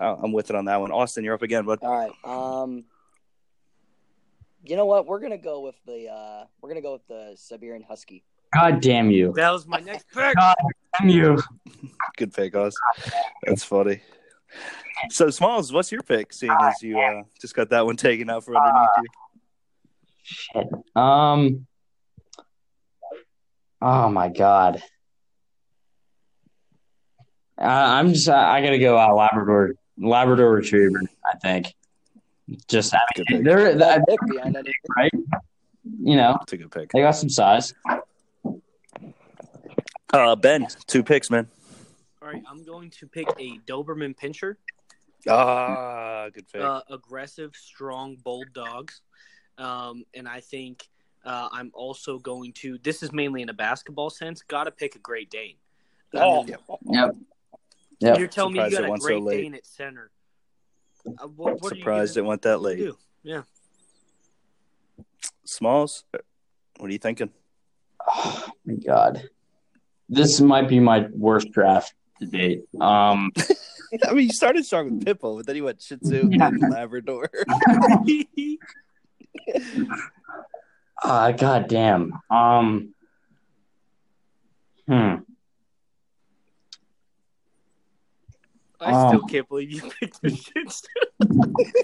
[0.00, 0.90] Uh, I'm with it on that one.
[0.90, 1.80] Austin, you're up again, bud.
[1.82, 2.12] All right.
[2.24, 2.84] Um.
[4.64, 5.06] You know what?
[5.06, 8.24] We're gonna go with the uh we're gonna go with the Siberian Husky.
[8.54, 9.32] God damn you.
[9.34, 10.36] That was my next pick.
[10.36, 10.54] God
[10.98, 11.38] damn you.
[12.16, 12.76] Good pick, Oz.
[13.44, 14.02] That's funny.
[15.10, 16.32] So, Smalls, what's your pick?
[16.32, 19.08] Seeing as you uh, just got that one taken out from underneath you.
[20.22, 20.66] Shit.
[20.94, 21.66] Um.
[23.80, 24.82] Oh my god.
[27.58, 28.28] Uh, I'm just.
[28.28, 29.74] I gotta go uh, Labrador.
[29.98, 31.02] Labrador Retriever.
[31.24, 31.74] I think.
[32.68, 32.94] Just.
[32.94, 33.44] I Good mean, pick.
[33.46, 33.74] they're.
[33.76, 34.66] That I- pick behind it.
[34.96, 35.12] right.
[36.00, 36.90] You know, That's a good pick.
[36.92, 37.74] they got some size.
[40.12, 41.48] Uh, ben, two picks, man.
[42.20, 44.56] All right, I'm going to pick a Doberman Pinscher.
[45.28, 46.62] Ah, good pick.
[46.62, 49.00] Uh, aggressive, strong, bold dogs.
[49.58, 50.88] Um, and I think
[51.24, 52.78] uh, I'm also going to.
[52.82, 54.42] This is mainly in a basketball sense.
[54.42, 55.56] Got to pick a Great Dane.
[56.14, 56.56] I Oh, mean,
[56.90, 57.16] Yep.
[58.02, 58.18] Yep.
[58.18, 59.42] You're telling me you got it a went so Great late.
[59.42, 60.10] Dane at center.
[61.06, 62.78] Uh, what, what Surprised gonna it went that late.
[62.78, 62.96] do?
[63.22, 63.42] Yeah.
[65.44, 66.04] Smalls,
[66.78, 67.30] what are you thinking?
[68.08, 69.28] Oh my god.
[70.08, 72.62] This might be my worst draft to date.
[72.80, 73.32] Um.
[74.08, 76.48] I mean, you started strong with Pitbull, but then you went Shih Tzu Yeah.
[76.48, 77.28] and Labrador.
[81.04, 82.12] Uh, God damn.
[82.30, 82.94] Um.
[84.88, 85.14] Hmm.
[88.82, 90.86] I still Um, can't believe you picked the Shih Tzu.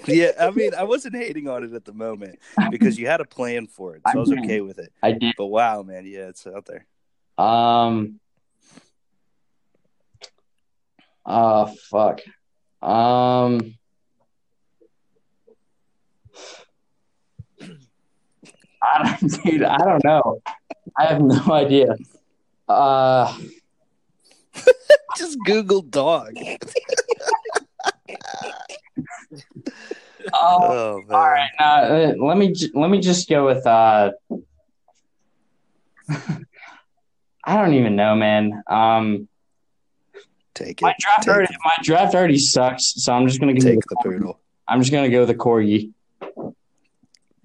[0.07, 2.39] yeah, I mean, I wasn't hating on it at the moment
[2.69, 4.91] because you had a plan for it, so I was okay with it.
[5.01, 5.33] I did.
[5.37, 6.85] But wow, man, yeah, it's out there.
[7.37, 8.19] Um.
[11.25, 12.21] Oh fuck.
[12.81, 13.75] Um.
[18.81, 19.63] I don't, dude.
[19.63, 20.41] I don't know.
[20.97, 21.95] I have no idea.
[22.67, 23.37] Uh.
[25.17, 26.33] Just Google dog.
[30.31, 30.59] Oh.
[30.61, 31.49] Oh man, All right.
[31.59, 33.65] Uh, let me j- let me just go with.
[33.65, 34.11] uh
[36.09, 38.61] I don't even know, man.
[38.69, 39.27] Um.
[40.53, 40.97] take My it.
[40.99, 43.61] draft Take, already, my draft already sucks, so I'm just gonna go.
[43.61, 44.39] take the poodle.
[44.67, 45.93] I'm just gonna go with the corgi.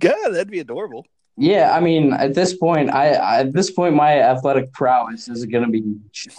[0.01, 1.07] God, that'd be adorable.
[1.37, 5.45] Yeah, I mean, at this point, I, I at this point, my athletic prowess is
[5.47, 5.83] gonna be.
[6.13, 6.33] Shit,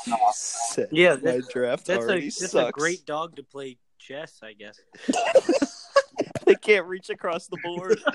[0.92, 2.70] Yeah, my that- draft That's a already that's sucks.
[2.70, 4.80] a great dog to play chess, I guess.
[6.46, 8.00] they can't reach across the board.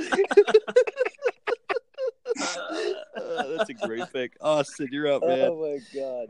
[2.41, 4.89] Uh, that's a great pick, Austin.
[4.93, 5.49] You're up, man.
[5.51, 6.29] Oh my god.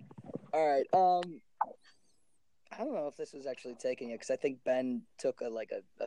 [0.52, 0.86] All right.
[0.92, 1.40] Um,
[2.72, 5.48] I don't know if this was actually taking it because I think Ben took a
[5.48, 6.06] like a, a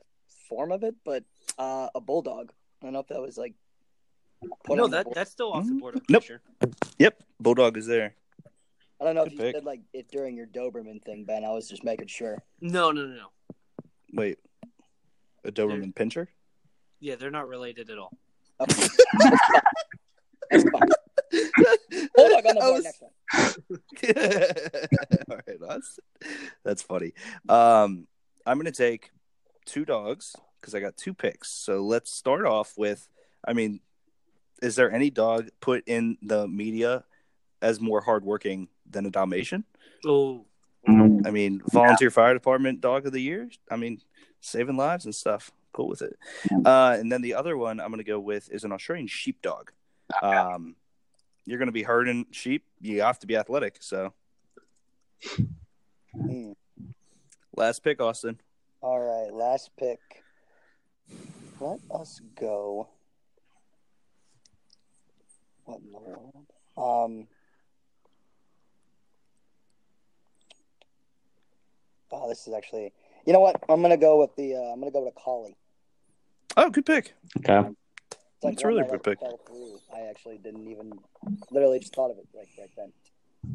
[0.49, 1.23] form of it, but
[1.57, 2.51] uh, a bulldog.
[2.81, 3.53] I don't know if that was like.
[4.65, 5.95] Put no, that that's still off the board.
[5.95, 6.23] I'm Nope.
[6.23, 6.41] sure.
[6.99, 8.15] Yep, bulldog is there.
[9.01, 9.55] I don't know if you pick.
[9.55, 11.43] said like it during your Doberman thing, Ben.
[11.43, 12.41] I was just making sure.
[12.61, 13.27] No, no, no, no.
[14.13, 14.37] Wait,
[15.43, 16.27] a Doberman Pinscher?
[16.99, 18.11] Yeah, they're not related at all.
[18.61, 18.87] Okay.
[20.51, 20.89] That's fine.
[22.15, 23.11] Bulldog on the board was- next one.
[25.29, 25.99] All right, that's
[26.63, 27.13] that's funny.
[27.49, 28.07] Um,
[28.45, 29.09] I'm gonna take
[29.65, 31.49] two dogs because I got two picks.
[31.51, 33.07] So let's start off with.
[33.45, 33.79] I mean,
[34.63, 37.03] is there any dog put in the media
[37.61, 39.65] as more hardworking than a Dalmatian?
[40.05, 40.45] Oh,
[40.87, 43.49] I mean, volunteer fire department dog of the year.
[43.69, 43.99] I mean,
[44.41, 45.51] saving lives and stuff.
[45.73, 46.17] Cool with it.
[46.65, 49.71] Uh, and then the other one I'm going to go with is an Australian sheepdog.
[50.21, 50.75] Um,
[51.45, 52.63] you're going to be herding sheep.
[52.79, 53.77] You have to be athletic.
[53.81, 54.13] So,
[56.13, 56.51] Hmm.
[57.55, 58.39] last pick, Austin.
[58.81, 59.99] All right, last pick.
[61.59, 62.89] Let us go.
[65.65, 66.33] What in the world?
[66.77, 67.27] Um.
[72.11, 72.93] Oh, this is actually.
[73.25, 73.55] You know what?
[73.69, 74.55] I'm gonna go with the.
[74.55, 75.55] Uh, I'm gonna go with a collie.
[76.57, 77.13] Oh, good pick.
[77.39, 77.69] Okay.
[77.69, 79.19] It's like That's really that good pick.
[79.95, 80.93] I actually didn't even.
[81.51, 82.91] Literally just thought of it right right then.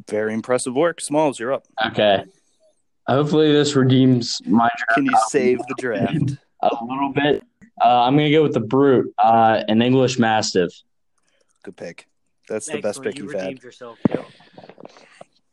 [0.09, 1.01] Very impressive work.
[1.01, 1.67] Smalls, you're up.
[1.87, 2.25] Okay.
[3.07, 6.37] hopefully this redeems my draft Can you save the draft?
[6.63, 7.43] a little bit.
[7.81, 10.73] Uh, I'm gonna go with the brute, uh, an English Mastiff.
[11.69, 12.09] Good pick.
[12.49, 13.05] That's the best Excellent.
[13.05, 13.63] pick you you've redeemed had.
[13.63, 13.99] yourself.
[14.09, 14.25] Phil.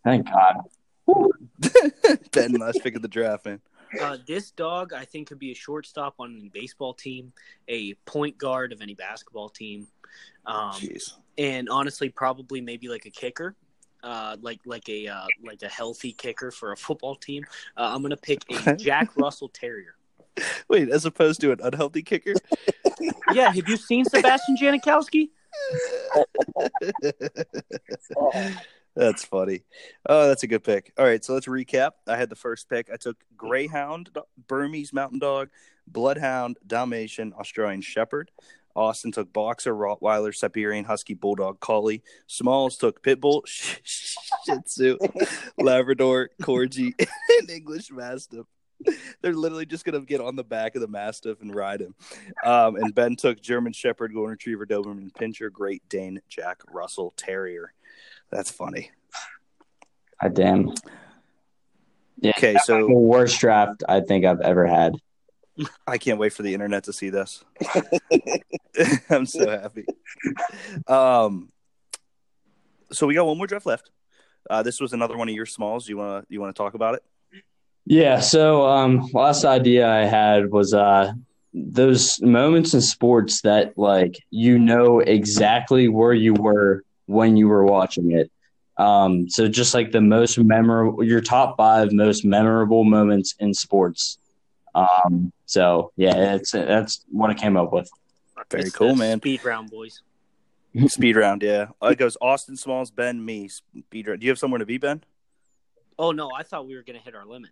[0.06, 0.62] Thank God.
[2.32, 3.60] ben, last pick of the draft, man.
[4.00, 7.34] Uh, this dog, I think, could be a shortstop on any baseball team,
[7.68, 9.88] a point guard of any basketball team,
[10.46, 11.18] um, Jeez.
[11.38, 13.58] and honestly, probably maybe like a kicker,
[14.02, 17.44] uh, like like a uh, like a healthy kicker for a football team.
[17.76, 19.96] Uh, I'm gonna pick a Jack Russell Terrier.
[20.70, 22.36] Wait, as opposed to an unhealthy kicker?
[23.34, 25.30] Yeah, have you seen Sebastian Janikowski?
[28.96, 29.64] That's funny.
[30.08, 30.94] Oh, that's a good pick.
[30.98, 31.92] All right, so let's recap.
[32.08, 32.90] I had the first pick.
[32.92, 34.10] I took Greyhound,
[34.48, 35.50] Burmese Mountain Dog,
[35.86, 38.32] Bloodhound, Dalmatian, Australian Shepherd.
[38.76, 42.04] Austin took Boxer, Rottweiler, Siberian Husky, Bulldog, Collie.
[42.28, 44.98] Smalls took Pitbull, Shih Tzu,
[45.58, 46.94] Labrador, Corgi,
[47.40, 48.46] and English Mastiff.
[49.22, 51.96] They're literally just gonna get on the back of the Mastiff and ride him.
[52.44, 57.74] Um, and Ben took German Shepherd, Golden Retriever, Doberman Pinscher, Great Dane, Jack Russell Terrier.
[58.32, 58.92] That's funny.
[60.22, 60.74] I damn.
[62.22, 64.96] Yeah, Okay, the so worst draft I think I've ever had.
[65.88, 67.44] I can't wait for the internet to see this.
[69.10, 69.86] I'm so happy.
[70.88, 71.52] Um,
[72.92, 73.90] so we got one more draft left.
[74.50, 75.88] Uh, this was another one of your smalls.
[75.88, 77.04] You wanna you wanna talk about it?
[77.86, 78.20] Yeah.
[78.20, 81.14] So, um, last idea I had was uh,
[81.54, 87.64] those moments in sports that like you know exactly where you were when you were
[87.66, 88.32] watching it.
[88.78, 94.18] Um, so just like the most memorable, your top five most memorable moments in sports.
[94.74, 97.90] Um, so yeah, it's that's what I came up with.
[98.52, 99.20] Very It's cool, man.
[99.20, 100.02] Speed round, boys.
[100.88, 101.68] Speed round, yeah.
[101.82, 103.48] Uh, It goes Austin Smalls, Ben, me.
[103.48, 104.20] Speed round.
[104.20, 105.04] Do you have somewhere to be, Ben?
[105.98, 107.52] Oh no, I thought we were gonna hit our limit.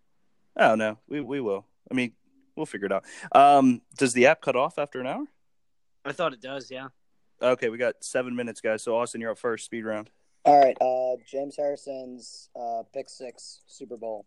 [0.56, 1.66] Oh no, we we will.
[1.90, 2.14] I mean,
[2.56, 3.04] we'll figure it out.
[3.32, 5.26] Um, does the app cut off after an hour?
[6.06, 6.70] I thought it does.
[6.70, 6.90] Yeah.
[7.42, 8.84] Okay, we got seven minutes, guys.
[8.84, 9.66] So Austin, you're up first.
[9.66, 10.10] Speed round.
[10.46, 14.26] All right, uh, James Harrison's uh, pick six Super Bowl.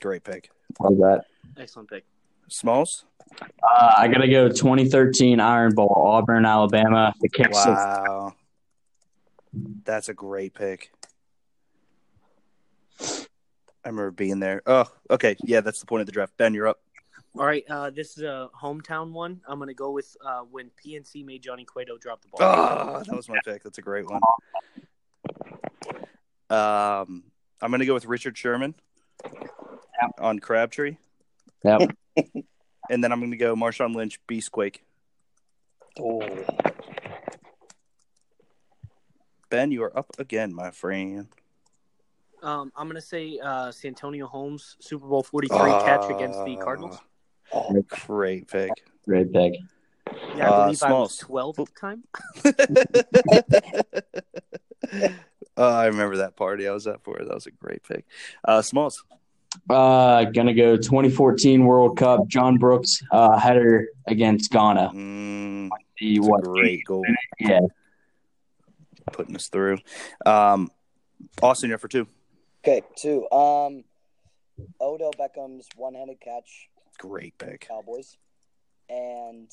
[0.00, 0.50] Great pick.
[0.80, 1.24] Love that.
[1.58, 2.04] Excellent pick.
[2.48, 3.04] Smalls.
[3.40, 7.14] Uh, I gotta go 2013 Iron Bowl, Auburn, Alabama.
[7.20, 7.66] The kick six.
[7.66, 8.34] Wow.
[9.84, 10.90] That's a great pick.
[13.84, 14.62] I remember being there.
[14.66, 15.36] Oh, okay.
[15.44, 16.36] Yeah, that's the point of the draft.
[16.36, 16.80] Ben, you're up.
[17.36, 19.40] All right, uh, this is a hometown one.
[19.48, 22.38] I'm gonna go with uh, when PNC made Johnny Cueto drop the ball.
[22.40, 23.64] Oh, that was my pick.
[23.64, 24.20] That's a great one.
[26.50, 27.24] Um,
[27.60, 28.74] I'm going to go with Richard Sherman
[30.18, 30.96] on Crabtree.
[31.64, 31.96] Yep.
[32.90, 34.80] And then I'm going to go Marshawn Lynch, Beastquake.
[35.98, 36.20] Oh,
[39.48, 41.28] Ben, you are up again, my friend.
[42.44, 46.98] Um, I'm gonna say uh, Santonio Holmes Super Bowl 43 catch against the Cardinals.
[47.52, 48.70] oh, Great pick.
[49.06, 49.54] Great pick.
[50.36, 52.04] Yeah, I Uh, believe I was 12 at the time.
[55.56, 57.16] oh, I remember that party I was at for.
[57.18, 58.04] That was a great pick.
[58.44, 59.02] Uh, Smalls.
[59.70, 62.26] Uh, gonna go 2014 World Cup.
[62.26, 64.90] John Brooks uh, header against Ghana.
[64.94, 66.40] Mm, The that's what?
[66.40, 67.04] a great goal.
[67.40, 67.60] Yeah.
[69.12, 69.78] Putting us through.
[70.26, 70.70] Um,
[71.40, 72.06] Austin, you're for two.
[72.64, 72.82] Okay.
[72.96, 73.30] Two.
[73.30, 73.84] Um,
[74.80, 77.66] Odell Beckham's one-handed catch, Great pick.
[77.68, 78.16] Cowboys,
[78.88, 79.50] and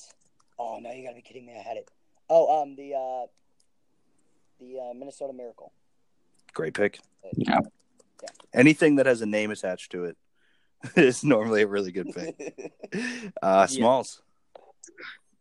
[0.60, 1.54] oh no, you gotta be kidding me!
[1.58, 1.90] I had it.
[2.30, 3.28] Oh, um, the uh,
[4.60, 5.72] the uh, Minnesota Miracle.
[6.54, 7.00] Great pick.
[7.34, 7.60] Yeah.
[8.54, 10.18] Anything that has a name attached to it
[10.96, 12.74] is normally a really good pick.
[13.42, 14.22] Uh, Smalls.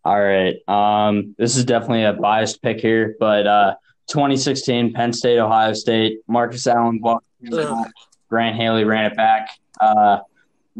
[0.04, 0.56] All right.
[0.68, 3.74] Um, this is definitely a biased pick here, but uh,
[4.10, 6.18] 2016 Penn State, Ohio State.
[6.26, 7.86] Marcus Allen, blocked Ugh.
[8.28, 9.50] Grant Haley ran it back.
[9.80, 10.18] Uh,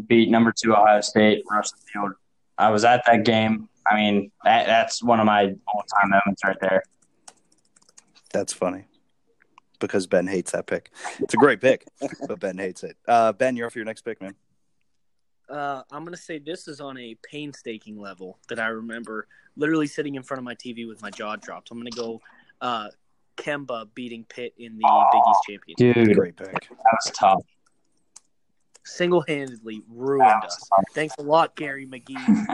[0.07, 2.11] beat number two Ohio State, rushed the field.
[2.57, 3.67] I was at that game.
[3.87, 6.83] I mean, that, that's one of my all-time moments right there.
[8.31, 8.85] That's funny
[9.79, 10.91] because Ben hates that pick.
[11.19, 11.85] It's a great pick,
[12.27, 12.95] but Ben hates it.
[13.07, 14.35] Uh, ben, you're off for your next pick, man.
[15.49, 19.27] Uh, I'm gonna say this is on a painstaking level that I remember
[19.57, 21.71] literally sitting in front of my TV with my jaw dropped.
[21.71, 22.21] I'm gonna go
[22.61, 22.87] uh,
[23.41, 25.39] Kemba beating Pitt in the Big East
[25.77, 25.95] championship.
[25.95, 26.69] Dude, that Great pick.
[26.69, 27.41] was tough.
[28.83, 30.69] Single-handedly ruined us.
[30.93, 32.45] Thanks a lot, Gary McGhee.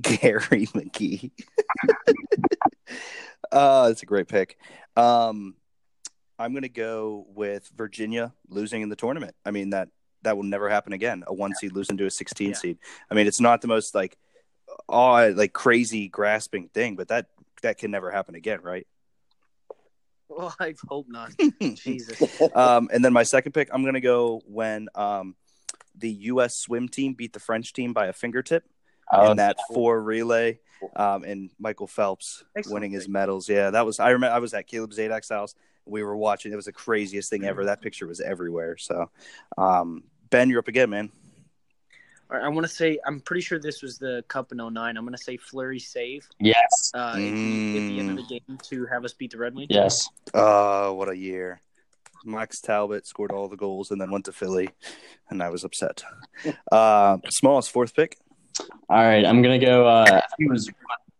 [0.00, 1.30] Gary McGhee.
[3.52, 4.58] uh, that's a great pick.
[4.96, 5.54] Um,
[6.38, 9.34] I'm going to go with Virginia losing in the tournament.
[9.44, 9.88] I mean that
[10.22, 11.24] that will never happen again.
[11.26, 12.54] A one seed losing to a 16 Yeah.
[12.54, 12.78] seed.
[13.10, 14.16] I mean, it's not the most like
[14.88, 17.26] odd, like crazy grasping thing, but that
[17.62, 18.86] that can never happen again, right?
[20.38, 21.32] well, I hope not.
[21.74, 22.40] Jesus.
[22.54, 25.34] um, and then my second pick, I'm going to go when um,
[25.96, 26.56] the U.S.
[26.56, 28.64] swim team beat the French team by a fingertip
[29.12, 30.58] Oh, in that four relay,
[30.96, 32.72] um, and Michael Phelps Excellent.
[32.74, 33.46] winning his medals.
[33.48, 34.00] Yeah, that was.
[34.00, 35.54] I remember I was at Caleb Zadok's house.
[35.84, 36.52] We were watching.
[36.52, 37.66] It was the craziest thing ever.
[37.66, 38.78] That picture was everywhere.
[38.78, 39.10] So,
[39.58, 41.10] um, Ben, you're up again, man.
[42.32, 44.96] All right, I want to say I'm pretty sure this was the Cup in 09.
[44.96, 48.28] I'm going to say Fleury save yes, uh, at, the, at the end of Mm.
[48.28, 49.66] the game to have us beat the Red Wings.
[49.70, 50.08] yes.
[50.32, 51.60] Oh, what a year!
[52.24, 54.70] Max Talbot scored all the goals and then went to Philly,
[55.28, 56.02] and I was upset.
[56.72, 58.16] Uh, Small's fourth pick.
[58.88, 59.86] All right, I'm gonna go.
[59.86, 60.70] Uh, I think it was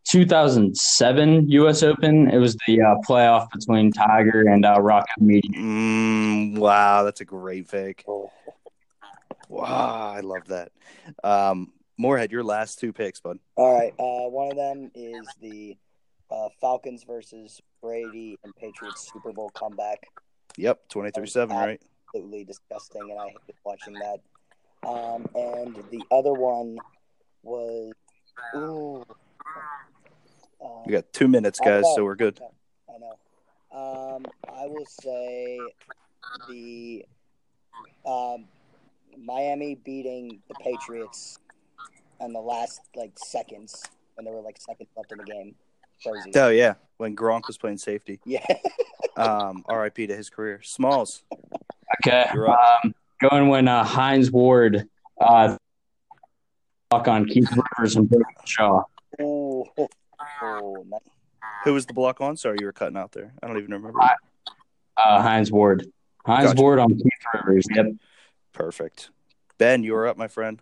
[0.08, 1.82] 2007 U.S.
[1.82, 2.30] Open.
[2.30, 5.54] It was the uh, playoff between Tiger and uh, Rocco Mediate.
[5.54, 8.04] Mm, wow, that's a great pick.
[9.52, 10.72] Wow, I love that.
[11.22, 13.38] Um, Moorhead, your last two picks, bud.
[13.54, 13.92] All right.
[13.98, 15.76] Uh, one of them is the
[16.30, 20.10] uh, Falcons versus Brady and Patriots Super Bowl comeback.
[20.56, 21.82] Yep, 23-7, right?
[22.08, 24.20] Absolutely disgusting, and I hated watching that.
[24.88, 26.78] Um, and the other one
[27.42, 27.92] was.
[28.56, 29.04] Ooh.
[30.64, 32.40] Um, We got two minutes, guys, so we're good.
[32.88, 34.16] I know.
[34.16, 35.60] Um, I will say
[36.48, 37.04] the
[38.06, 38.46] um,
[39.18, 41.38] Miami beating the Patriots
[42.20, 43.82] in the last like seconds
[44.14, 45.54] when there were like seconds left in the game.
[46.04, 46.32] Crazy.
[46.34, 48.20] Oh yeah, when Gronk was playing safety.
[48.24, 48.44] Yeah.
[49.14, 50.06] Um, R.I.P.
[50.06, 50.62] to his career.
[50.62, 51.22] Smalls,
[51.98, 54.88] Okay, um, going when uh, Hines Ward
[55.20, 55.58] uh,
[56.90, 58.84] talk on Keith Rivers and Brooklyn Shaw.
[59.20, 59.66] Ooh.
[60.40, 61.00] Oh, nice.
[61.64, 62.38] Who was the block on?
[62.38, 63.34] Sorry, you were cutting out there.
[63.42, 64.00] I don't even remember.
[64.00, 65.86] Uh, Hines Ward.
[66.24, 66.62] Hines Gotcha.
[66.62, 67.66] Ward on Keith Rivers.
[67.70, 67.86] Yep.
[68.52, 69.10] Perfect.
[69.58, 70.60] Ben, you were up, my friend.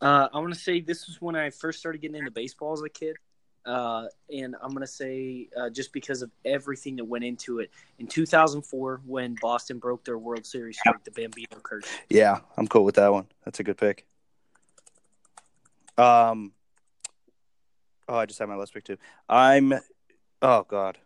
[0.00, 2.82] Uh, I want to say this was when I first started getting into baseball as
[2.82, 3.16] a kid.
[3.64, 7.70] Uh, and I'm going to say, uh, just because of everything that went into it,
[7.98, 11.86] in 2004, when Boston broke their World Series streak, the Bambino curse.
[12.10, 13.26] Yeah, I'm cool with that one.
[13.44, 14.04] That's a good pick.
[15.96, 16.52] Um,
[18.08, 18.98] oh, I just had my last pick too.
[19.28, 19.72] I'm,
[20.42, 20.98] oh god,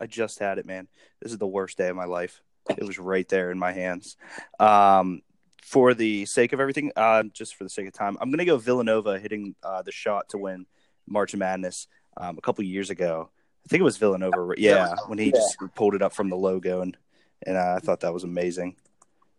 [0.00, 0.86] I just had it, man.
[1.20, 2.42] This is the worst day of my life.
[2.68, 4.16] It was right there in my hands.
[4.58, 5.22] Um,
[5.62, 8.56] for the sake of everything, uh, just for the sake of time, I'm gonna go
[8.56, 10.66] Villanova hitting uh, the shot to win
[11.06, 11.86] March Madness
[12.16, 13.30] um, a couple years ago.
[13.64, 14.54] I think it was Villanova.
[14.58, 16.96] Yeah, when he just pulled it up from the logo, and
[17.46, 18.76] and uh, I thought that was amazing.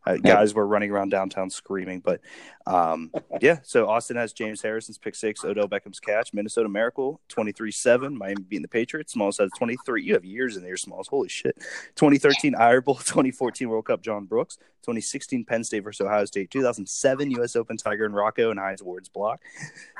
[0.05, 2.21] Uh, guys were running around downtown screaming, but
[2.65, 3.59] um, yeah.
[3.63, 8.17] So Austin has James Harrison's pick six, Odell Beckham's catch, Minnesota Miracle twenty three seven,
[8.17, 9.13] Miami beating the Patriots.
[9.13, 10.03] Smalls has twenty three.
[10.03, 11.07] You have years in there, Smalls.
[11.07, 11.57] Holy shit.
[11.95, 16.05] Twenty thirteen Iron Bowl, twenty fourteen World Cup John Brooks, twenty sixteen Penn State versus
[16.05, 17.55] Ohio State, two thousand seven U.S.
[17.55, 19.39] Open Tiger and Rocco and Hines Ward's block.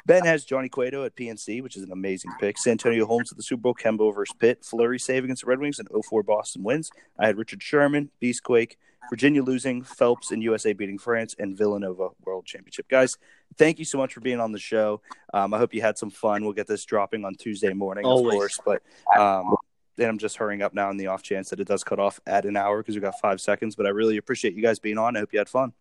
[0.06, 2.58] Ben has Johnny Cueto at PNC, which is an amazing pick.
[2.58, 5.80] Santonio Holmes at the Super Bowl, Kemba versus Pitt, Fleury save against the Red Wings,
[5.80, 6.89] and 04 Boston wins.
[7.20, 8.78] I had Richard Sherman, Beastquake,
[9.10, 12.88] Virginia losing, Phelps and USA beating France, and Villanova World Championship.
[12.88, 13.18] Guys,
[13.58, 15.02] thank you so much for being on the show.
[15.34, 16.43] Um, I hope you had some fun.
[16.43, 18.60] We'll get this dropping on Tuesday morning, of course.
[18.66, 18.82] But
[19.18, 19.56] um,
[19.97, 22.20] then I'm just hurrying up now in the off chance that it does cut off
[22.26, 23.76] at an hour because we've got five seconds.
[23.76, 25.16] But I really appreciate you guys being on.
[25.16, 25.74] I hope you had fun.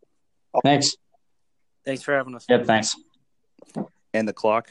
[0.64, 0.96] Thanks.
[1.84, 2.46] Thanks for having us.
[2.48, 2.66] Yep.
[2.66, 2.96] Thanks.
[4.12, 4.70] And the clock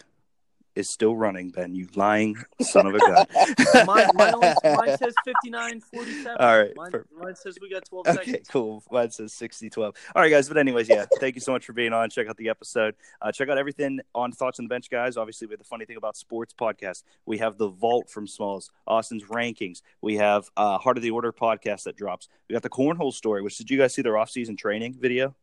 [0.75, 1.73] is still running, Ben.
[1.73, 3.25] You lying son of a gun.
[3.85, 4.53] mine, mine, only,
[4.89, 6.37] mine says 59 47.
[6.39, 8.47] All right, Mine, mine says we got 12 Okay, seconds.
[8.49, 8.83] cool.
[8.91, 9.95] Mine says 60 12.
[10.15, 10.47] All right, guys.
[10.47, 12.09] But, anyways, yeah, thank you so much for being on.
[12.09, 12.95] Check out the episode.
[13.21, 15.17] Uh, check out everything on Thoughts on the Bench, guys.
[15.17, 17.03] Obviously, we have the funny thing about sports podcast.
[17.25, 19.81] We have the Vault from Smalls, Austin's Rankings.
[20.01, 22.29] We have uh, Heart of the Order podcast that drops.
[22.47, 25.35] We got the Cornhole story, which did you guys see their off-season training video?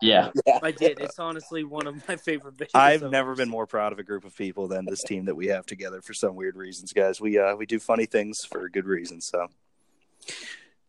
[0.00, 0.30] Yeah.
[0.62, 1.00] I did.
[1.00, 2.70] It's honestly one of my favorite videos.
[2.74, 5.24] I've I've never ever been more proud of a group of people than this team
[5.24, 7.20] that we have together for some weird reasons, guys.
[7.20, 9.26] We uh we do funny things for good reasons.
[9.26, 9.48] So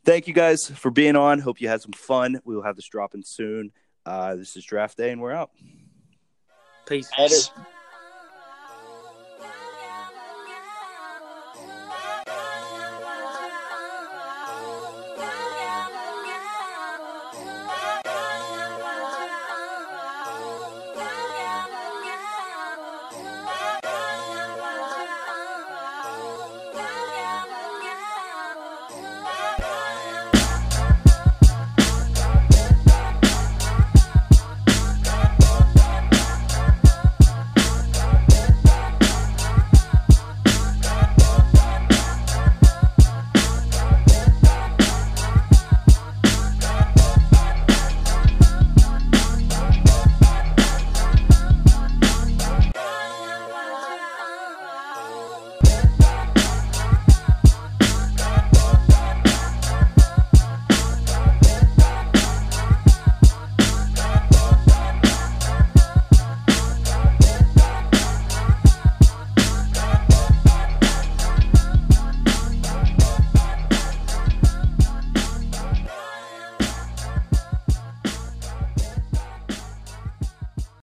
[0.06, 1.40] thank you guys for being on.
[1.40, 2.40] Hope you had some fun.
[2.46, 3.72] We will have this dropping soon.
[4.06, 5.52] Uh this is draft day and we're out.
[6.86, 7.10] Peace.
[7.18, 7.36] Later.